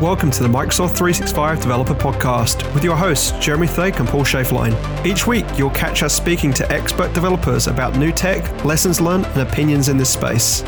Welcome 0.00 0.30
to 0.30 0.44
the 0.44 0.48
Microsoft 0.48 0.96
365 0.96 1.60
Developer 1.60 1.92
Podcast 1.92 2.72
with 2.72 2.84
your 2.84 2.94
hosts, 2.94 3.32
Jeremy 3.44 3.66
Thake 3.66 3.98
and 3.98 4.08
Paul 4.08 4.22
Schaeflein. 4.22 4.72
Each 5.04 5.26
week, 5.26 5.44
you'll 5.56 5.70
catch 5.70 6.04
us 6.04 6.14
speaking 6.14 6.52
to 6.52 6.70
expert 6.70 7.12
developers 7.14 7.66
about 7.66 7.96
new 7.96 8.12
tech, 8.12 8.64
lessons 8.64 9.00
learned, 9.00 9.26
and 9.26 9.40
opinions 9.42 9.88
in 9.88 9.96
this 9.96 10.08
space. 10.08 10.60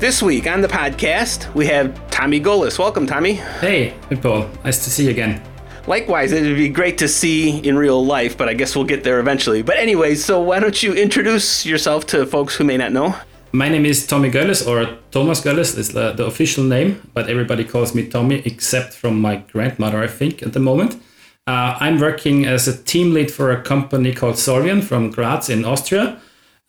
This 0.00 0.20
week 0.20 0.48
on 0.48 0.62
the 0.62 0.68
podcast, 0.68 1.54
we 1.54 1.66
have 1.66 2.10
Tommy 2.10 2.40
Gölles. 2.40 2.76
Welcome, 2.76 3.06
Tommy. 3.06 3.34
Hey, 3.34 3.94
hey 4.08 4.16
Paul. 4.16 4.50
Nice 4.64 4.82
to 4.82 4.90
see 4.90 5.04
you 5.04 5.10
again. 5.10 5.40
Likewise, 5.86 6.32
it 6.32 6.42
would 6.42 6.56
be 6.56 6.68
great 6.68 6.98
to 6.98 7.06
see 7.06 7.58
in 7.58 7.78
real 7.78 8.04
life, 8.04 8.36
but 8.36 8.48
I 8.48 8.54
guess 8.54 8.74
we'll 8.74 8.84
get 8.84 9.04
there 9.04 9.20
eventually. 9.20 9.62
But 9.62 9.76
anyway, 9.76 10.16
so 10.16 10.40
why 10.40 10.58
don't 10.58 10.82
you 10.82 10.92
introduce 10.92 11.64
yourself 11.64 12.04
to 12.06 12.26
folks 12.26 12.56
who 12.56 12.64
may 12.64 12.76
not 12.76 12.90
know? 12.90 13.14
My 13.52 13.68
name 13.68 13.86
is 13.86 14.06
Tommy 14.06 14.30
Gölles, 14.30 14.66
or 14.66 14.98
Thomas 15.10 15.40
Gölles 15.40 15.78
is 15.78 15.92
the, 15.92 16.12
the, 16.12 16.26
official 16.26 16.64
name, 16.64 17.00
but 17.14 17.30
everybody 17.30 17.64
calls 17.64 17.94
me 17.94 18.06
Tommy, 18.06 18.42
except 18.44 18.92
from 18.92 19.20
my 19.20 19.36
grandmother, 19.36 20.02
I 20.02 20.08
think, 20.08 20.42
at 20.42 20.52
the 20.52 20.60
moment. 20.60 21.00
Uh, 21.46 21.76
I'm 21.78 22.00
working 22.00 22.44
as 22.44 22.66
a 22.66 22.76
team 22.76 23.14
lead 23.14 23.30
for 23.30 23.52
a 23.52 23.62
company 23.62 24.12
called 24.12 24.34
Solvion 24.34 24.82
from 24.82 25.10
Graz 25.10 25.48
in 25.48 25.64
Austria. 25.64 26.20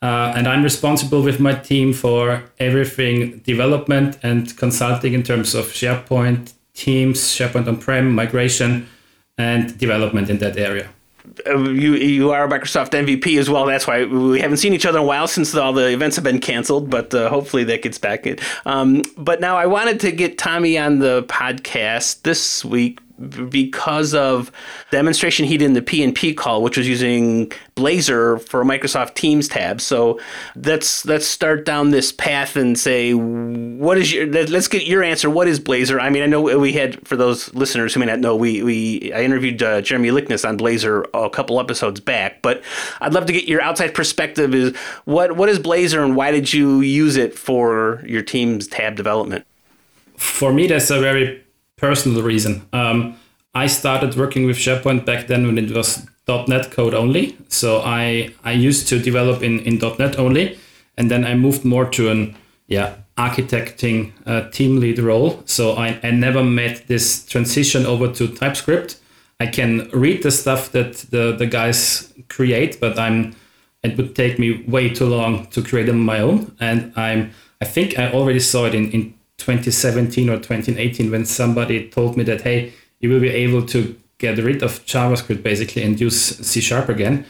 Uh, 0.02 0.34
and 0.36 0.48
I'm 0.48 0.62
responsible 0.64 1.24
with 1.24 1.40
my 1.40 1.56
team 1.56 1.92
for 1.94 2.44
everything 2.60 3.40
development 3.40 4.20
and 4.22 4.56
consulting 4.56 5.14
in 5.14 5.24
terms 5.24 5.56
of 5.56 5.66
SharePoint, 5.66 6.54
Teams, 6.76 7.20
SharePoint 7.20 7.68
on 7.68 7.78
prem, 7.78 8.14
migration, 8.14 8.88
and 9.40 9.76
development 9.80 10.30
in 10.30 10.38
that 10.38 10.58
area. 10.58 10.90
Uh, 11.46 11.70
you 11.70 11.96
you 11.96 12.32
are 12.32 12.46
a 12.46 12.48
Microsoft 12.48 12.92
MVP 12.92 13.40
as 13.40 13.50
well. 13.50 13.66
That's 13.66 13.88
why 13.88 14.06
we 14.06 14.40
haven't 14.40 14.58
seen 14.58 14.74
each 14.74 14.86
other 14.86 15.00
in 15.00 15.04
a 15.04 15.08
while 15.08 15.28
since 15.28 15.54
all 15.56 15.74
the 15.74 15.90
events 15.90 16.16
have 16.16 16.24
been 16.24 16.40
canceled. 16.40 16.90
But 16.90 17.14
uh, 17.14 17.30
hopefully 17.30 17.64
that 17.66 17.82
gets 17.82 17.98
back. 17.98 18.28
Um, 18.66 19.04
but 19.18 19.40
now 19.40 19.58
I 19.58 19.66
wanted 19.66 20.00
to 20.02 20.12
get 20.12 20.38
Tommy 20.38 20.78
on 20.78 21.00
the 21.00 21.24
podcast 21.24 22.24
this 22.24 22.66
week 22.66 23.00
because 23.50 24.14
of 24.14 24.52
demonstration 24.92 25.46
he 25.46 25.58
did 25.58 25.66
in 25.66 25.74
the 25.74 25.82
PNP 25.82 26.36
call, 26.36 26.62
which 26.62 26.78
was 26.78 26.88
using 26.88 27.52
Blazor 27.76 28.42
for 28.48 28.64
Microsoft 28.64 29.16
Teams 29.16 29.48
tab. 29.48 29.82
So 29.82 30.20
let's 30.56 31.06
let's 31.06 31.28
start 31.28 31.66
down 31.66 31.90
this 31.90 32.12
path 32.12 32.56
and 32.56 32.78
say, 32.78 33.14
what 33.14 33.98
is 33.98 34.14
your? 34.14 34.28
Let's 34.28 34.68
get 34.68 34.86
your 34.86 35.04
answer. 35.04 35.30
What 35.30 35.48
is 35.48 35.60
Blazor? 35.60 36.00
I 36.00 36.10
mean, 36.10 36.24
I 36.24 36.28
know 36.28 36.42
we 36.42 36.74
had 36.74 37.06
for 37.08 37.16
those 37.16 37.54
listeners 37.54 37.94
who 37.94 38.00
may 38.00 38.06
not 38.06 38.20
know, 38.20 38.36
we 38.36 38.62
we 38.64 39.12
I 39.14 39.24
interviewed 39.24 39.62
uh, 39.62 39.82
Jeremy 39.82 40.12
Likness 40.12 40.46
on 40.46 40.58
Blazor 40.58 41.06
a 41.14 41.30
couple 41.30 41.60
episodes 41.60 42.00
back, 42.00 42.42
but 42.42 42.64
I'd 43.02 43.14
love 43.14 43.26
to 43.26 43.34
get 43.34 43.46
your 43.46 43.62
outside 43.62 43.94
perspective. 43.94 44.54
Is 44.54 44.76
what 45.06 45.36
what 45.36 45.50
is 45.50 45.60
Blazor 45.60 46.04
and 46.04 46.16
why 46.16 46.32
did 46.32 46.54
you 46.54 46.82
use 46.82 47.16
it 47.16 47.38
for 47.38 48.04
your 48.06 48.22
Teams 48.22 48.68
tab 48.68 48.96
development? 48.96 49.46
For 50.18 50.52
me, 50.52 50.68
that's 50.68 50.90
a 50.90 51.00
very 51.00 51.44
personal 51.78 52.22
reason. 52.22 52.68
Um, 52.74 53.16
I 53.54 53.68
started 53.68 54.16
working 54.16 54.46
with 54.46 54.58
SharePoint 54.58 55.06
back 55.06 55.28
then 55.28 55.46
when 55.46 55.58
it 55.58 55.72
was 55.72 56.06
.NET 56.28 56.72
code 56.72 56.94
only. 56.94 57.38
So 57.48 57.82
I 57.82 58.34
I 58.44 58.52
used 58.52 58.88
to 58.90 59.00
develop 59.00 59.42
in 59.42 59.60
in 59.60 59.80
.NET 60.00 60.20
only, 60.20 60.58
and 60.98 61.10
then 61.10 61.26
I 61.26 61.36
moved 61.36 61.64
more 61.64 61.86
to 61.92 62.10
an 62.10 62.36
yeah 62.68 62.96
architecting 63.18 64.12
uh, 64.26 64.50
team 64.52 64.80
lead 64.80 65.00
role. 65.00 65.42
So 65.46 65.74
I, 65.74 66.00
I 66.04 66.12
never 66.12 66.44
made 66.44 66.84
this 66.88 67.26
transition 67.26 67.86
over 67.86 68.08
to 68.14 68.28
TypeScript. 68.28 69.00
I 69.40 69.48
can 69.48 69.90
read 69.92 70.24
the 70.24 70.32
stuff 70.32 70.72
that 70.72 70.98
the, 71.10 71.36
the 71.36 71.48
guys 71.48 72.14
create, 72.30 72.80
but 72.80 72.98
I'm 73.00 73.36
it 73.84 73.96
would 73.98 74.16
take 74.16 74.40
me 74.40 74.64
way 74.68 74.90
too 74.90 75.06
long 75.06 75.48
to 75.48 75.62
create 75.62 75.86
them 75.86 76.00
on 76.00 76.06
my 76.06 76.20
own. 76.20 76.56
And 76.60 76.94
I'm 76.96 77.32
I 77.62 77.66
think 77.66 77.98
I 77.98 78.12
already 78.12 78.40
saw 78.40 78.66
it 78.66 78.76
in, 78.76 78.92
in 78.92 79.14
2017 79.38 80.30
or 80.30 80.38
2018 80.38 81.12
when 81.12 81.26
somebody 81.26 81.90
told 81.90 82.18
me 82.18 82.24
that 82.24 82.42
hey 82.42 82.74
you 83.00 83.10
will 83.10 83.20
be 83.20 83.30
able 83.30 83.66
to 83.66 83.96
get 84.18 84.38
rid 84.40 84.64
of 84.64 84.84
javascript 84.86 85.44
basically 85.44 85.84
and 85.84 86.00
use 86.00 86.20
c 86.20 86.60
sharp 86.60 86.90
again. 86.90 87.26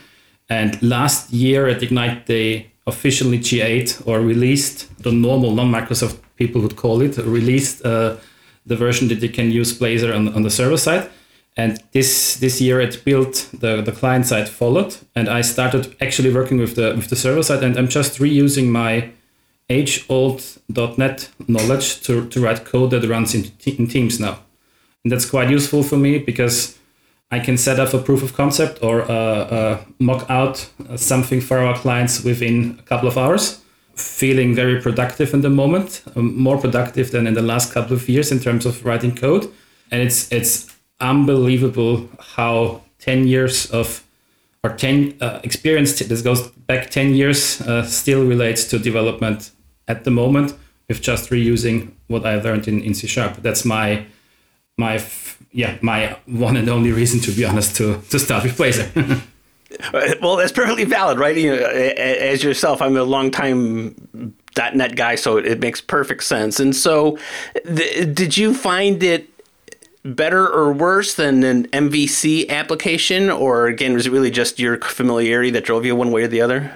And 0.50 0.82
last 0.82 1.34
year 1.34 1.68
at 1.68 1.84
ignite 1.84 2.26
they 2.28 2.72
officially 2.86 3.38
GA'd 3.38 3.94
or 4.06 4.22
released 4.22 4.88
the 5.04 5.12
normal 5.12 5.54
non-microsoft 5.54 6.18
people 6.38 6.62
would 6.62 6.78
call 6.78 7.02
it 7.02 7.18
released 7.18 7.86
uh, 7.86 8.16
the 8.66 8.76
version 8.76 9.08
that 9.10 9.22
you 9.22 9.30
can 9.30 9.52
use 9.52 9.78
blazor 9.78 10.16
on, 10.16 10.34
on 10.34 10.44
the 10.44 10.50
server 10.50 10.78
side. 10.78 11.10
And 11.58 11.82
this 11.92 12.38
this 12.38 12.62
year 12.62 12.80
it 12.80 13.04
built 13.04 13.50
the, 13.52 13.82
the 13.82 13.92
client 13.92 14.26
side 14.28 14.48
followed 14.48 14.96
and 15.16 15.28
i 15.28 15.42
started 15.42 15.96
actually 16.00 16.32
working 16.32 16.60
with 16.60 16.76
the 16.76 16.94
with 16.96 17.10
the 17.10 17.16
server 17.16 17.44
side 17.44 17.64
and 17.64 17.76
i'm 17.78 17.88
just 17.88 18.20
reusing 18.20 18.68
my 18.70 19.10
age 19.70 20.06
old 20.10 20.44
.NET 20.98 21.30
knowledge 21.48 22.02
to, 22.02 22.28
to 22.30 22.42
write 22.42 22.66
code 22.66 22.92
that 22.92 23.08
runs 23.08 23.36
in, 23.36 23.52
in 23.66 23.88
Teams 23.88 24.20
now. 24.20 24.40
And 25.04 25.12
that's 25.12 25.30
quite 25.30 25.50
useful 25.50 25.84
for 25.84 25.98
me 25.98 26.20
because 26.20 26.78
I 27.30 27.40
can 27.40 27.58
set 27.58 27.80
up 27.80 27.94
a 27.94 28.00
proof 28.00 28.24
of 28.24 28.34
concept 28.34 28.82
or 28.82 29.02
uh, 29.02 29.14
uh, 29.14 29.82
mock 30.00 30.30
out 30.30 30.70
something 30.96 31.42
for 31.42 31.60
our 31.60 31.78
clients 31.78 32.24
within 32.24 32.78
a 32.80 32.84
couple 32.84 33.08
of 33.08 33.18
hours, 33.18 33.62
feeling 33.96 34.56
very 34.56 34.82
productive 34.82 35.34
in 35.34 35.42
the 35.42 35.50
moment, 35.50 36.04
um, 36.16 36.38
more 36.40 36.58
productive 36.58 37.12
than 37.12 37.28
in 37.28 37.34
the 37.34 37.42
last 37.42 37.74
couple 37.74 37.94
of 37.94 38.08
years 38.08 38.32
in 38.32 38.40
terms 38.40 38.66
of 38.66 38.86
writing 38.86 39.16
code. 39.16 39.52
And 39.92 40.02
it's 40.02 40.32
it's 40.32 40.74
unbelievable 41.00 42.10
how 42.20 42.82
10 43.00 43.28
years 43.28 43.70
of 43.72 44.04
or 44.64 44.72
10 44.72 45.18
uh, 45.22 45.40
experience 45.44 46.00
this 46.00 46.22
goes 46.22 46.48
back 46.68 46.90
10 46.90 47.14
years 47.14 47.62
uh, 47.62 47.84
still 47.84 48.26
relates 48.26 48.66
to 48.66 48.80
development 48.80 49.52
at 49.88 50.04
the 50.04 50.12
moment 50.12 50.54
with 50.88 51.02
just 51.02 51.30
reusing 51.30 51.92
what 52.08 52.26
I 52.26 52.40
learned 52.42 52.68
in, 52.68 52.82
in 52.82 52.94
C 52.94 53.08
sharp. 53.08 53.38
That's 53.38 53.66
my 53.66 54.06
my 54.78 55.04
yeah 55.52 55.78
my 55.82 56.18
one 56.26 56.56
and 56.56 56.70
only 56.70 56.92
reason 56.92 57.20
to 57.22 57.32
be 57.32 57.46
honest 57.46 57.76
to 57.78 58.02
to 58.10 58.20
start 58.20 58.44
with 58.44 58.58
Blazor. 58.58 59.22
well, 60.22 60.38
that's 60.38 60.52
perfectly 60.52 60.86
valid, 60.86 61.20
right? 61.20 61.36
You 61.36 61.56
know, 61.56 61.58
as 61.58 62.44
yourself, 62.44 62.82
I'm 62.82 62.96
a 62.96 63.04
long 63.04 63.32
time 63.32 63.96
.NET 64.74 64.96
guy, 64.96 65.16
so 65.16 65.38
it 65.38 65.60
makes 65.60 65.82
perfect 65.82 66.24
sense. 66.24 66.60
And 66.60 66.76
so, 66.76 67.18
th- 67.64 68.16
did 68.16 68.38
you 68.38 68.54
find 68.54 69.04
it 69.04 69.30
better 70.04 70.48
or 70.48 70.72
worse 70.72 71.16
than 71.16 71.44
an 71.44 71.68
MVC 71.68 72.50
application, 72.50 73.30
or 73.30 73.68
again, 73.68 73.94
was 73.94 74.08
it 74.08 74.12
really 74.12 74.32
just 74.32 74.60
your 74.60 74.80
familiarity 74.80 75.50
that 75.52 75.66
drove 75.66 75.86
you 75.86 75.96
one 75.96 76.12
way 76.12 76.24
or 76.24 76.28
the 76.28 76.42
other? 76.42 76.72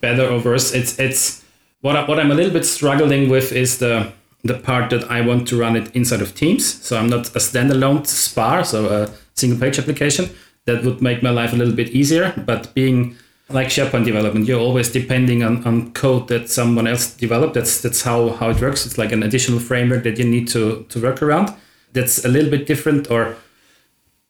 Better 0.00 0.26
or 0.26 0.40
worse? 0.40 0.72
It's 0.72 0.98
it's 0.98 1.39
what, 1.80 1.96
I, 1.96 2.04
what 2.06 2.18
I'm 2.20 2.30
a 2.30 2.34
little 2.34 2.52
bit 2.52 2.64
struggling 2.64 3.28
with 3.28 3.52
is 3.52 3.78
the 3.78 4.12
the 4.42 4.54
part 4.54 4.90
that 4.90 5.10
I 5.10 5.20
want 5.20 5.48
to 5.48 5.60
run 5.60 5.76
it 5.76 5.94
inside 5.94 6.22
of 6.22 6.34
Teams. 6.34 6.64
So 6.82 6.98
I'm 6.98 7.10
not 7.10 7.28
a 7.28 7.38
standalone 7.38 8.06
SPA, 8.06 8.62
so 8.62 8.88
a 8.88 9.10
single 9.34 9.58
page 9.60 9.78
application. 9.78 10.30
That 10.66 10.84
would 10.84 11.02
make 11.02 11.22
my 11.22 11.30
life 11.30 11.52
a 11.52 11.56
little 11.56 11.74
bit 11.74 11.90
easier. 11.90 12.32
But 12.46 12.72
being 12.74 13.16
like 13.48 13.68
SharePoint 13.68 14.04
development, 14.04 14.46
you're 14.46 14.60
always 14.60 14.90
depending 14.90 15.42
on, 15.42 15.64
on 15.66 15.92
code 15.92 16.28
that 16.28 16.48
someone 16.48 16.86
else 16.86 17.14
developed. 17.14 17.54
That's 17.54 17.80
that's 17.80 18.02
how, 18.02 18.30
how 18.30 18.50
it 18.50 18.60
works. 18.60 18.86
It's 18.86 18.98
like 18.98 19.12
an 19.12 19.22
additional 19.22 19.58
framework 19.58 20.04
that 20.04 20.18
you 20.18 20.24
need 20.24 20.48
to, 20.48 20.86
to 20.88 21.02
work 21.02 21.22
around. 21.22 21.52
That's 21.92 22.24
a 22.24 22.28
little 22.28 22.50
bit 22.50 22.66
different 22.66 23.10
or 23.10 23.36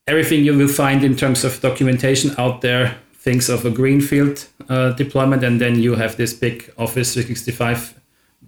everything 0.07 0.43
you 0.43 0.57
will 0.57 0.67
find 0.67 1.03
in 1.03 1.15
terms 1.15 1.43
of 1.43 1.61
documentation 1.61 2.31
out 2.37 2.61
there 2.61 2.97
thinks 3.21 3.49
of 3.49 3.65
a 3.65 3.69
greenfield 3.69 4.47
uh, 4.67 4.91
deployment, 4.93 5.43
and 5.43 5.61
then 5.61 5.75
you 5.79 5.95
have 5.95 6.17
this 6.17 6.33
big 6.33 6.73
Office 6.77 7.13
365 7.13 8.01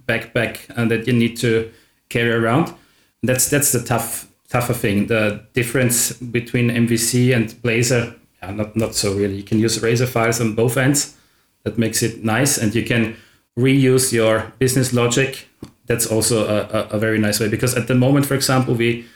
backpack 0.08 0.58
uh, 0.76 0.84
that 0.86 1.06
you 1.06 1.12
need 1.12 1.36
to 1.36 1.70
carry 2.08 2.32
around. 2.32 2.74
That's 3.22 3.48
that's 3.48 3.70
the 3.70 3.82
tough 3.82 4.26
tougher 4.48 4.74
thing. 4.74 5.06
The 5.06 5.40
difference 5.52 6.12
between 6.12 6.70
MVC 6.70 7.34
and 7.34 7.50
Blazor, 7.62 8.16
yeah, 8.42 8.50
not 8.50 8.74
not 8.76 8.94
so 8.94 9.14
really. 9.14 9.36
You 9.36 9.44
can 9.44 9.60
use 9.60 9.80
Razor 9.80 10.06
files 10.06 10.40
on 10.40 10.54
both 10.54 10.76
ends. 10.76 11.16
That 11.62 11.78
makes 11.78 12.02
it 12.02 12.24
nice, 12.24 12.58
and 12.58 12.74
you 12.74 12.84
can 12.84 13.16
reuse 13.56 14.12
your 14.12 14.52
business 14.58 14.92
logic. 14.92 15.48
That's 15.86 16.06
also 16.06 16.46
a, 16.46 16.78
a, 16.78 16.96
a 16.96 16.98
very 16.98 17.18
nice 17.18 17.38
way 17.38 17.48
because 17.48 17.76
at 17.76 17.86
the 17.86 17.94
moment, 17.94 18.26
for 18.26 18.34
example, 18.34 18.74
we 18.74 19.06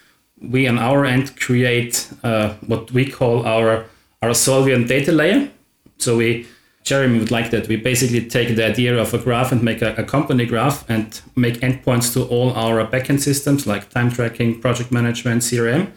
we 0.41 0.69
on 0.69 0.79
our 0.79 1.05
end 1.05 1.37
create 1.41 2.09
uh, 2.23 2.55
what 2.67 2.93
we 2.93 3.11
call 3.11 3.45
our 3.45 3.85
our 4.23 4.31
Solvion 4.31 4.87
data 4.87 5.13
layer. 5.13 5.51
So 5.99 6.17
we, 6.17 6.47
Jeremy 6.85 7.19
would 7.19 7.31
like 7.31 7.51
that. 7.51 7.69
We 7.69 7.77
basically 7.77 8.27
take 8.29 8.55
the 8.57 8.67
idea 8.67 8.97
of 8.97 9.13
a 9.15 9.19
graph 9.19 9.53
and 9.53 9.63
make 9.63 9.83
a, 9.83 9.95
a 9.97 10.05
company 10.05 10.47
graph 10.47 10.89
and 10.89 11.21
make 11.37 11.61
endpoints 11.61 12.13
to 12.15 12.25
all 12.25 12.53
our 12.53 12.87
backend 12.87 13.21
systems 13.21 13.67
like 13.67 13.91
time 13.91 14.11
tracking, 14.11 14.61
project 14.61 14.91
management, 14.91 15.43
CRM. 15.43 15.93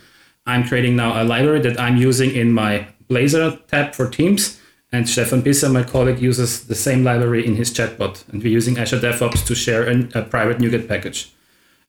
I'm 0.45 0.67
creating 0.67 0.95
now 0.95 1.21
a 1.21 1.23
library 1.23 1.61
that 1.61 1.79
I'm 1.79 1.97
using 1.97 2.31
in 2.31 2.51
my 2.51 2.87
Blazor 3.09 3.65
tab 3.67 3.93
for 3.93 4.09
Teams. 4.09 4.59
And 4.93 5.07
Stefan 5.07 5.41
Bisser, 5.41 5.69
my 5.69 5.83
colleague, 5.83 6.19
uses 6.19 6.67
the 6.67 6.75
same 6.75 7.03
library 7.03 7.45
in 7.45 7.55
his 7.55 7.71
chatbot. 7.71 8.27
And 8.29 8.43
we're 8.43 8.51
using 8.51 8.77
Azure 8.77 8.99
DevOps 8.99 9.45
to 9.45 9.55
share 9.55 9.83
an, 9.83 10.11
a 10.13 10.21
private 10.21 10.57
NuGet 10.57 10.87
package. 10.87 11.31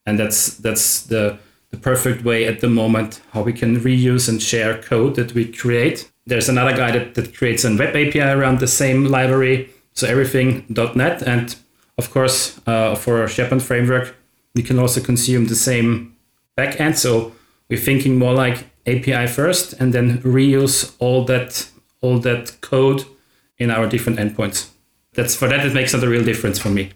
And 0.07 0.19
that's 0.19 0.57
that's 0.57 1.03
the, 1.03 1.39
the 1.71 1.79
perfect 1.79 2.25
way 2.25 2.47
at 2.47 2.61
the 2.61 2.69
moment 2.69 3.21
how 3.33 3.43
we 3.43 3.53
can 3.53 3.81
reuse 3.81 4.29
and 4.29 4.41
share 4.41 4.81
code 4.81 5.17
that 5.17 5.35
we 5.35 5.51
create 5.51 6.12
there's 6.27 6.49
another 6.49 6.77
guy 6.77 6.91
that, 6.93 7.15
that 7.15 7.35
creates 7.37 7.65
a 7.65 7.75
web 7.77 7.97
API 7.97 8.21
around 8.21 8.61
the 8.61 8.67
same 8.67 9.07
library. 9.07 9.71
So 9.95 10.07
everything 10.07 10.65
.NET 10.69 11.23
and 11.23 11.55
of 11.99 12.11
course 12.11 12.61
uh, 12.67 12.95
for 12.95 13.25
SharePoint 13.27 13.63
framework, 13.63 14.15
we 14.55 14.63
can 14.63 14.79
also 14.79 15.01
consume 15.01 15.47
the 15.47 15.57
same 15.57 16.17
backend. 16.57 16.97
So 16.97 17.33
we're 17.69 17.79
thinking 17.79 18.19
more 18.19 18.35
like 18.35 18.67
API 18.87 19.27
first 19.27 19.75
and 19.75 19.93
then 19.93 20.19
reuse 20.19 20.95
all 20.99 21.25
that 21.27 21.69
all 22.01 22.19
that 22.19 22.61
code 22.61 23.05
in 23.59 23.71
our 23.71 23.87
different 23.87 24.19
endpoints. 24.19 24.71
That's 25.15 25.37
for 25.37 25.47
that 25.49 25.65
it 25.65 25.75
makes 25.75 25.93
not 25.93 26.03
a 26.03 26.09
real 26.09 26.25
difference 26.25 26.59
for 26.59 26.71
me 26.71 26.93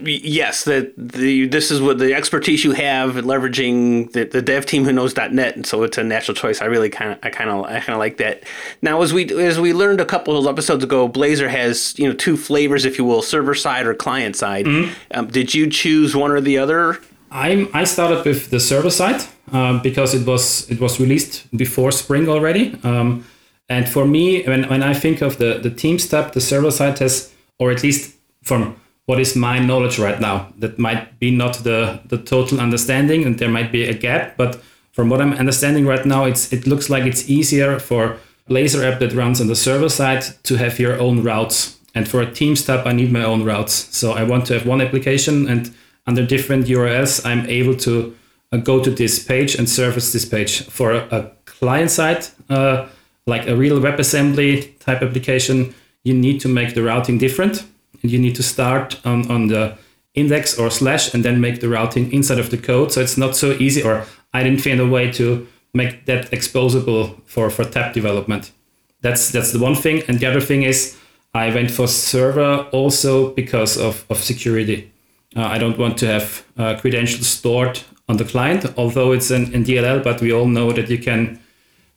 yes, 0.00 0.64
that 0.64 0.92
the 0.96 1.46
this 1.46 1.70
is 1.70 1.80
what 1.80 1.98
the 1.98 2.14
expertise 2.14 2.64
you 2.64 2.72
have 2.72 3.14
leveraging 3.14 4.12
the, 4.12 4.24
the 4.24 4.42
dev 4.42 4.66
team 4.66 4.84
who 4.84 4.92
knows 4.92 5.16
.NET, 5.16 5.56
and 5.56 5.66
so 5.66 5.82
it's 5.82 5.98
a 5.98 6.04
natural 6.04 6.34
choice. 6.34 6.60
I 6.60 6.66
really 6.66 6.90
kind 6.90 7.12
of 7.12 7.18
I 7.22 7.30
kind 7.30 7.50
of 7.50 7.64
I 7.64 7.80
kind 7.80 7.90
of 7.90 7.98
like 7.98 8.18
that. 8.18 8.44
Now, 8.80 9.02
as 9.02 9.12
we 9.12 9.28
as 9.40 9.58
we 9.58 9.72
learned 9.72 10.00
a 10.00 10.04
couple 10.04 10.36
of 10.36 10.46
episodes 10.46 10.84
ago, 10.84 11.08
Blazor 11.08 11.48
has 11.48 11.98
you 11.98 12.08
know 12.08 12.14
two 12.14 12.36
flavors, 12.36 12.84
if 12.84 12.98
you 12.98 13.04
will, 13.04 13.22
server 13.22 13.54
side 13.54 13.86
or 13.86 13.94
client 13.94 14.36
side. 14.36 14.66
Mm-hmm. 14.66 14.92
Um, 15.12 15.26
did 15.28 15.54
you 15.54 15.68
choose 15.68 16.14
one 16.14 16.30
or 16.30 16.40
the 16.40 16.58
other? 16.58 17.00
I 17.30 17.68
I 17.72 17.84
started 17.84 18.24
with 18.24 18.50
the 18.50 18.60
server 18.60 18.90
side 18.90 19.22
uh, 19.52 19.80
because 19.82 20.14
it 20.14 20.26
was 20.26 20.70
it 20.70 20.80
was 20.80 21.00
released 21.00 21.54
before 21.56 21.92
Spring 21.92 22.28
already. 22.28 22.78
Um, 22.84 23.24
and 23.68 23.88
for 23.88 24.04
me, 24.04 24.42
when, 24.42 24.68
when 24.68 24.82
I 24.82 24.92
think 24.92 25.22
of 25.22 25.38
the, 25.38 25.58
the 25.62 25.70
Teams 25.70 26.06
tab, 26.06 26.32
the 26.32 26.42
server 26.42 26.70
side 26.70 26.98
has, 26.98 27.32
or 27.58 27.70
at 27.70 27.82
least 27.82 28.14
from 28.42 28.76
what 29.12 29.20
is 29.20 29.36
my 29.36 29.58
knowledge 29.58 29.98
right 29.98 30.18
now. 30.20 30.48
That 30.56 30.78
might 30.78 31.18
be 31.18 31.30
not 31.30 31.64
the, 31.64 32.00
the 32.06 32.16
total 32.16 32.58
understanding 32.58 33.26
and 33.26 33.38
there 33.38 33.50
might 33.50 33.70
be 33.70 33.84
a 33.84 33.92
gap, 33.92 34.38
but 34.38 34.58
from 34.92 35.10
what 35.10 35.20
I'm 35.20 35.34
understanding 35.34 35.84
right 35.84 36.06
now, 36.06 36.24
it's 36.24 36.50
it 36.50 36.66
looks 36.66 36.88
like 36.88 37.04
it's 37.04 37.28
easier 37.28 37.78
for 37.78 38.16
Blazor 38.48 38.90
app 38.90 39.00
that 39.00 39.12
runs 39.12 39.38
on 39.38 39.48
the 39.48 39.54
server 39.54 39.90
side 39.90 40.24
to 40.44 40.56
have 40.56 40.78
your 40.78 40.98
own 40.98 41.22
routes. 41.22 41.78
And 41.94 42.08
for 42.08 42.22
a 42.22 42.32
Teams 42.32 42.64
tab, 42.64 42.86
I 42.86 42.92
need 42.94 43.12
my 43.12 43.22
own 43.22 43.44
routes. 43.44 43.74
So 43.94 44.12
I 44.12 44.24
want 44.24 44.46
to 44.46 44.54
have 44.54 44.66
one 44.66 44.80
application 44.80 45.46
and 45.46 45.70
under 46.06 46.24
different 46.26 46.64
URLs, 46.64 47.20
I'm 47.26 47.44
able 47.50 47.76
to 47.86 48.16
uh, 48.50 48.56
go 48.56 48.82
to 48.82 48.90
this 48.90 49.22
page 49.22 49.54
and 49.58 49.68
service 49.68 50.10
this 50.14 50.24
page. 50.24 50.62
For 50.70 50.92
a, 50.94 51.30
client 51.44 51.90
side, 51.90 52.26
uh, 52.48 52.88
like 53.26 53.46
a 53.46 53.54
real 53.54 53.78
WebAssembly 53.78 54.78
type 54.78 55.02
application, 55.02 55.74
you 56.02 56.14
need 56.14 56.40
to 56.40 56.48
make 56.48 56.74
the 56.74 56.82
routing 56.82 57.18
different 57.18 57.64
you 58.10 58.18
need 58.18 58.34
to 58.36 58.42
start 58.42 59.00
on, 59.04 59.30
on 59.30 59.48
the 59.48 59.76
index 60.14 60.58
or 60.58 60.70
slash 60.70 61.14
and 61.14 61.24
then 61.24 61.40
make 61.40 61.60
the 61.60 61.68
routing 61.68 62.12
inside 62.12 62.38
of 62.38 62.50
the 62.50 62.58
code. 62.58 62.92
So 62.92 63.00
it's 63.00 63.16
not 63.16 63.36
so 63.36 63.52
easy, 63.52 63.82
or 63.82 64.04
I 64.34 64.42
didn't 64.42 64.60
find 64.60 64.80
a 64.80 64.86
way 64.86 65.10
to 65.12 65.46
make 65.74 66.04
that 66.06 66.30
exposable 66.30 67.20
for, 67.24 67.48
for 67.50 67.64
tab 67.64 67.94
development. 67.94 68.52
That's 69.00 69.30
that's 69.30 69.52
the 69.52 69.58
one 69.58 69.74
thing. 69.74 70.02
And 70.08 70.20
the 70.20 70.26
other 70.26 70.40
thing 70.40 70.62
is 70.62 70.96
I 71.34 71.52
went 71.52 71.70
for 71.70 71.88
server 71.88 72.68
also 72.72 73.30
because 73.30 73.78
of, 73.78 74.04
of 74.10 74.18
security. 74.18 74.92
Uh, 75.34 75.44
I 75.44 75.58
don't 75.58 75.78
want 75.78 75.96
to 75.98 76.06
have 76.06 76.44
uh, 76.58 76.78
credentials 76.78 77.26
stored 77.26 77.80
on 78.08 78.18
the 78.18 78.24
client, 78.24 78.66
although 78.76 79.12
it's 79.12 79.30
an, 79.30 79.52
in 79.54 79.64
DLL, 79.64 80.04
but 80.04 80.20
we 80.20 80.32
all 80.32 80.46
know 80.46 80.72
that 80.72 80.90
you 80.90 80.98
can 80.98 81.40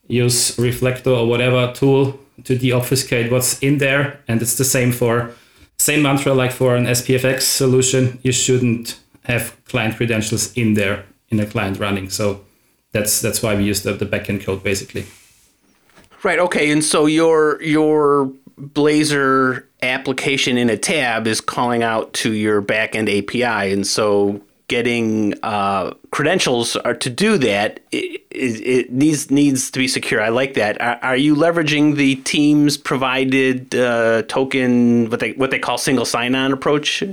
use 0.07 0.57
Reflector 0.57 1.09
or 1.09 1.27
whatever 1.27 1.73
tool 1.73 2.17
to 2.45 2.57
deobfuscate 2.57 3.31
what's 3.31 3.59
in 3.59 3.77
there. 3.79 4.21
And 4.27 4.41
it's 4.41 4.55
the 4.55 4.63
same 4.63 4.91
for 4.91 5.31
same 5.85 6.01
mantra 6.01 6.33
like 6.33 6.51
for 6.51 6.75
an 6.75 6.85
SPFX 6.85 7.41
solution, 7.41 8.19
you 8.23 8.31
shouldn't 8.31 8.99
have 9.25 9.55
client 9.65 9.95
credentials 9.95 10.51
in 10.53 10.73
there 10.73 11.05
in 11.29 11.39
a 11.39 11.45
client 11.45 11.79
running. 11.79 12.09
So 12.09 12.41
that's 12.91 13.21
that's 13.21 13.43
why 13.43 13.55
we 13.55 13.63
use 13.65 13.83
the, 13.83 13.93
the 13.93 14.05
backend 14.05 14.43
code 14.43 14.63
basically. 14.63 15.05
Right. 16.23 16.39
Okay. 16.39 16.71
And 16.71 16.83
so 16.83 17.05
your 17.05 17.61
your 17.61 18.31
Blazor 18.59 19.65
application 19.83 20.57
in 20.57 20.69
a 20.69 20.77
tab 20.77 21.27
is 21.27 21.39
calling 21.39 21.83
out 21.83 22.13
to 22.13 22.31
your 22.31 22.61
backend 22.61 23.07
API, 23.09 23.71
and 23.71 23.85
so 23.85 24.41
getting 24.67 25.33
uh, 25.43 25.93
credentials 26.11 26.75
are 26.77 26.95
to 26.95 27.09
do 27.09 27.37
that 27.37 27.79
it, 27.91 28.21
it, 28.31 28.91
needs 28.91 29.29
needs 29.29 29.69
to 29.69 29.79
be 29.79 29.87
secure 29.87 30.21
i 30.21 30.29
like 30.29 30.55
that 30.55 30.79
are, 30.81 30.97
are 31.01 31.17
you 31.17 31.35
leveraging 31.35 31.95
the 31.95 32.15
team's 32.17 32.77
provided 32.77 33.75
uh, 33.75 34.23
token 34.23 35.09
what 35.09 35.19
they 35.19 35.33
what 35.33 35.51
they 35.51 35.59
call 35.59 35.77
single 35.77 36.05
sign-on 36.05 36.51
approach 36.51 37.03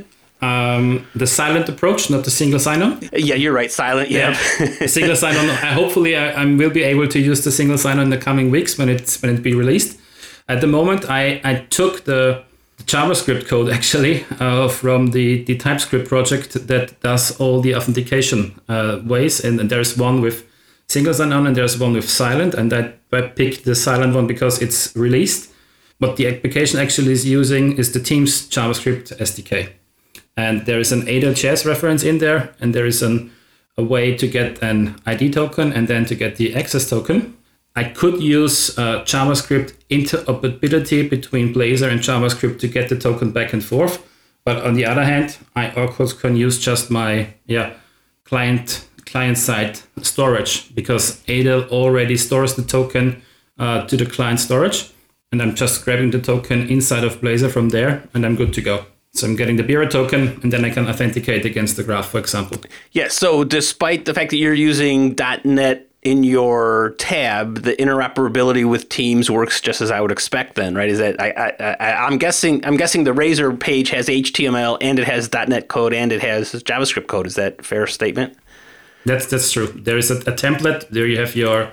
um, 0.43 1.07
the 1.15 1.29
silent 1.29 1.69
approach, 1.69 2.11
not 2.11 2.25
the 2.25 2.31
single 2.31 2.59
sign-on. 2.59 2.99
Yeah, 3.13 3.37
you're 3.37 3.53
right. 3.53 3.71
Silent. 3.71 4.11
Yeah. 4.11 4.37
yeah. 4.59 4.87
single 4.87 5.15
sign-on. 5.15 5.49
Hopefully, 5.75 6.17
I, 6.17 6.43
I, 6.43 6.45
will 6.45 6.71
be 6.71 6.83
able 6.83 7.07
to 7.07 7.21
use 7.21 7.45
the 7.45 7.53
single 7.53 7.79
sign-on 7.79 8.07
in 8.07 8.11
the 8.11 8.19
coming 8.19 8.51
weeks 8.51 8.77
when 8.77 8.89
it's 8.89 9.23
when 9.23 9.33
it 9.37 9.41
be 9.41 9.55
released. 9.55 10.01
At 10.49 10.61
the 10.61 10.67
moment, 10.67 11.09
I 11.09 11.41
I 11.45 11.67
took 11.71 12.05
the 12.07 12.43
JavaScript 12.87 13.47
code 13.49 13.71
actually 13.79 14.25
uh, 14.41 14.69
from 14.69 15.09
the, 15.09 15.45
the 15.45 15.57
TypeScript 15.57 16.09
project 16.09 16.67
that 16.69 17.01
does 17.01 17.39
all 17.41 17.61
the 17.61 17.75
authentication 17.75 18.61
uh, 18.69 19.01
ways. 19.05 19.45
And, 19.45 19.61
and, 19.61 19.71
there's 19.71 19.97
one 19.97 20.21
with 20.21 20.47
single 20.89 21.15
sign-on 21.15 21.47
and 21.47 21.57
there's 21.57 21.79
one 21.79 21.93
with 21.95 22.09
silent. 22.09 22.55
And 22.55 22.73
I, 22.73 22.93
I 23.13 23.23
picked 23.23 23.65
the 23.65 23.75
silent 23.75 24.15
one 24.15 24.27
because 24.27 24.61
it's 24.61 24.95
released. 24.97 25.51
What 25.99 26.17
the 26.17 26.27
application 26.27 26.81
actually 26.81 27.13
is 27.13 27.25
using 27.27 27.77
is 27.79 27.93
the 27.93 28.01
Teams 28.01 28.49
JavaScript 28.49 29.17
SDK. 29.19 29.71
And 30.37 30.67
there 30.67 30.81
is 30.81 30.93
an 30.93 31.03
ADAL.js 31.03 31.67
reference 31.67 32.03
in 32.03 32.19
there, 32.19 32.55
and 32.59 32.75
there 32.75 32.87
is 32.87 33.03
an, 33.03 33.31
a 33.77 33.85
way 33.85 34.17
to 34.17 34.27
get 34.27 34.63
an 34.63 34.99
ID 35.05 35.31
token 35.31 35.73
and 35.73 35.89
then 35.89 36.07
to 36.07 36.15
get 36.15 36.37
the 36.37 36.55
access 36.55 36.89
token. 36.89 37.37
I 37.75 37.85
could 37.85 38.23
use 38.23 38.79
uh, 38.79 39.03
JavaScript 39.05 39.73
interoperability 39.89 41.09
between 41.09 41.55
Blazor 41.55 41.91
and 41.91 42.01
JavaScript 42.01 42.59
to 42.61 42.69
get 42.69 42.89
the 42.89 42.99
token 42.99 43.33
back 43.33 43.53
and 43.53 43.65
forth. 43.65 44.07
But 44.45 44.65
on 44.65 44.75
the 44.75 44.85
other 44.85 45.05
hand, 45.05 45.39
I 45.55 45.69
of 45.71 45.91
course 45.91 46.13
can 46.13 46.37
use 46.37 46.59
just 46.59 46.91
my 46.91 47.35
yeah 47.47 47.75
client 48.25 48.87
client 49.07 49.39
side 49.39 49.79
storage 50.03 50.75
because 50.75 51.23
ADAL 51.29 51.69
already 51.71 52.17
stores 52.17 52.55
the 52.55 52.63
token 52.63 53.23
uh, 53.59 53.87
to 53.87 53.97
the 53.97 54.07
client 54.07 54.41
storage, 54.41 54.91
and 55.31 55.41
I'm 55.41 55.55
just 55.55 55.85
grabbing 55.85 56.11
the 56.11 56.21
token 56.21 56.69
inside 56.69 57.05
of 57.05 57.21
Blazor 57.21 57.51
from 57.51 57.69
there, 57.69 58.09
and 58.15 58.27
I'm 58.27 58.37
good 58.37 58.53
to 58.55 58.63
go. 58.63 58.87
So 59.15 59.27
I'm 59.27 59.37
getting 59.37 59.57
the 59.57 59.63
bearer 59.63 59.87
token, 59.87 60.41
and 60.43 60.53
then 60.53 60.65
I 60.65 60.71
can 60.71 60.89
authenticate 60.89 61.45
against 61.45 61.77
the 61.77 61.85
graph, 61.85 62.09
for 62.09 62.19
example. 62.19 62.59
Yeah. 62.93 63.09
So 63.09 63.45
despite 63.45 64.07
the 64.07 64.15
fact 64.15 64.31
that 64.31 64.39
you're 64.39 64.55
using 64.55 65.15
.NET 65.45 65.92
in 66.03 66.25
your 66.25 66.95
tab, 66.99 67.63
the 67.63 67.75
interoperability 67.75 68.69
with 68.69 68.89
Teams 68.89 69.31
works 69.31 69.61
just 69.61 69.81
as 69.81 69.91
I 69.91 70.01
would 70.01 70.11
expect. 70.11 70.57
Then, 70.57 70.75
right? 70.75 70.89
Is 70.89 70.99
that 70.99 71.21
I, 71.21 71.55
I, 71.61 72.07
am 72.07 72.19
guessing 72.19 72.65
I'm 72.65 72.77
guessing 72.77 73.05
the 73.05 73.13
Razor 73.13 73.53
page 73.57 73.91
has 73.91 74.09
HTML 74.09 74.79
and 74.81 74.99
it 74.99 75.07
has 75.07 75.33
.NET 75.33 75.69
code 75.69 75.95
and 75.95 76.11
it 76.11 76.21
has 76.21 76.53
JavaScript 76.53 77.07
code. 77.07 77.27
Is 77.27 77.37
that 77.37 77.65
fair 77.65 77.87
statement? 77.87 78.37
That's 79.07 79.27
that's 79.27 79.51
true. 79.53 79.69
There 79.69 79.97
is 79.97 80.11
a, 80.11 80.17
a 80.19 80.35
template. 80.35 80.89
There 80.89 81.07
you 81.07 81.19
have 81.21 81.37
your 81.37 81.71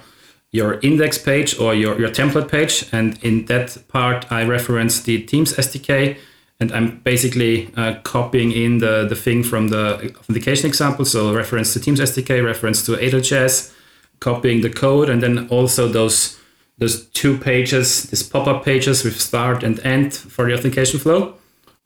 your 0.52 0.80
index 0.82 1.18
page 1.18 1.60
or 1.60 1.76
your, 1.76 2.00
your 2.00 2.10
template 2.10 2.50
page, 2.50 2.88
and 2.92 3.24
in 3.24 3.46
that 3.46 3.78
part 3.88 4.32
I 4.32 4.46
reference 4.46 5.02
the 5.02 5.22
Teams 5.24 5.54
SDK, 5.54 6.18
and 6.60 6.72
I'm 6.72 7.00
basically 7.00 7.72
uh, 7.76 7.96
copying 8.04 8.52
in 8.52 8.78
the 8.78 9.08
the 9.08 9.16
thing 9.16 9.44
from 9.44 9.70
the 9.70 10.14
authentication 10.20 10.68
example. 10.68 11.06
So 11.06 11.34
reference 11.34 11.74
to 11.74 11.80
Teams 11.80 12.00
SDK, 12.00 12.46
reference 12.46 12.86
to 12.86 12.94
ADAL.js 12.94 13.74
copying 14.20 14.62
the 14.62 14.70
code 14.70 15.10
and 15.10 15.22
then 15.24 15.48
also 15.50 15.88
those 15.88 16.40
those 16.80 17.08
two 17.08 17.38
pages, 17.38 18.04
these 18.04 18.24
pop-up 18.24 18.64
pages 18.64 19.04
with 19.04 19.20
start 19.20 19.64
and 19.64 19.80
end 19.86 20.14
for 20.14 20.46
the 20.46 20.54
authentication 20.54 20.98
flow, 20.98 21.36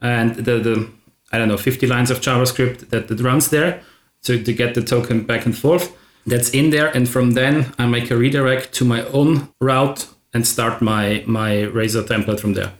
and 0.02 0.36
the, 0.36 0.60
the 0.60 0.88
I 1.32 1.40
don't 1.40 1.48
know 1.48 1.58
50 1.58 1.88
lines 1.88 2.12
of 2.12 2.22
JavaScript 2.22 2.90
that, 2.92 3.08
that 3.08 3.20
runs 3.20 3.50
there 3.50 3.82
to, 4.22 4.42
to 4.44 4.54
get 4.54 4.76
the 4.76 4.84
token 4.84 5.24
back 5.24 5.48
and 5.48 5.58
forth. 5.58 5.98
That's 6.28 6.52
in 6.52 6.70
there, 6.70 6.96
and 6.96 7.10
from 7.10 7.32
then 7.32 7.74
I 7.80 7.88
make 7.88 8.12
a 8.12 8.16
redirect 8.16 8.72
to 8.74 8.86
my 8.86 9.04
own 9.08 9.50
route 9.60 10.08
and 10.34 10.48
start 10.48 10.82
my 10.82 11.24
my 11.26 11.64
Razor 11.64 12.04
template 12.04 12.40
from 12.40 12.54
there. 12.54 12.74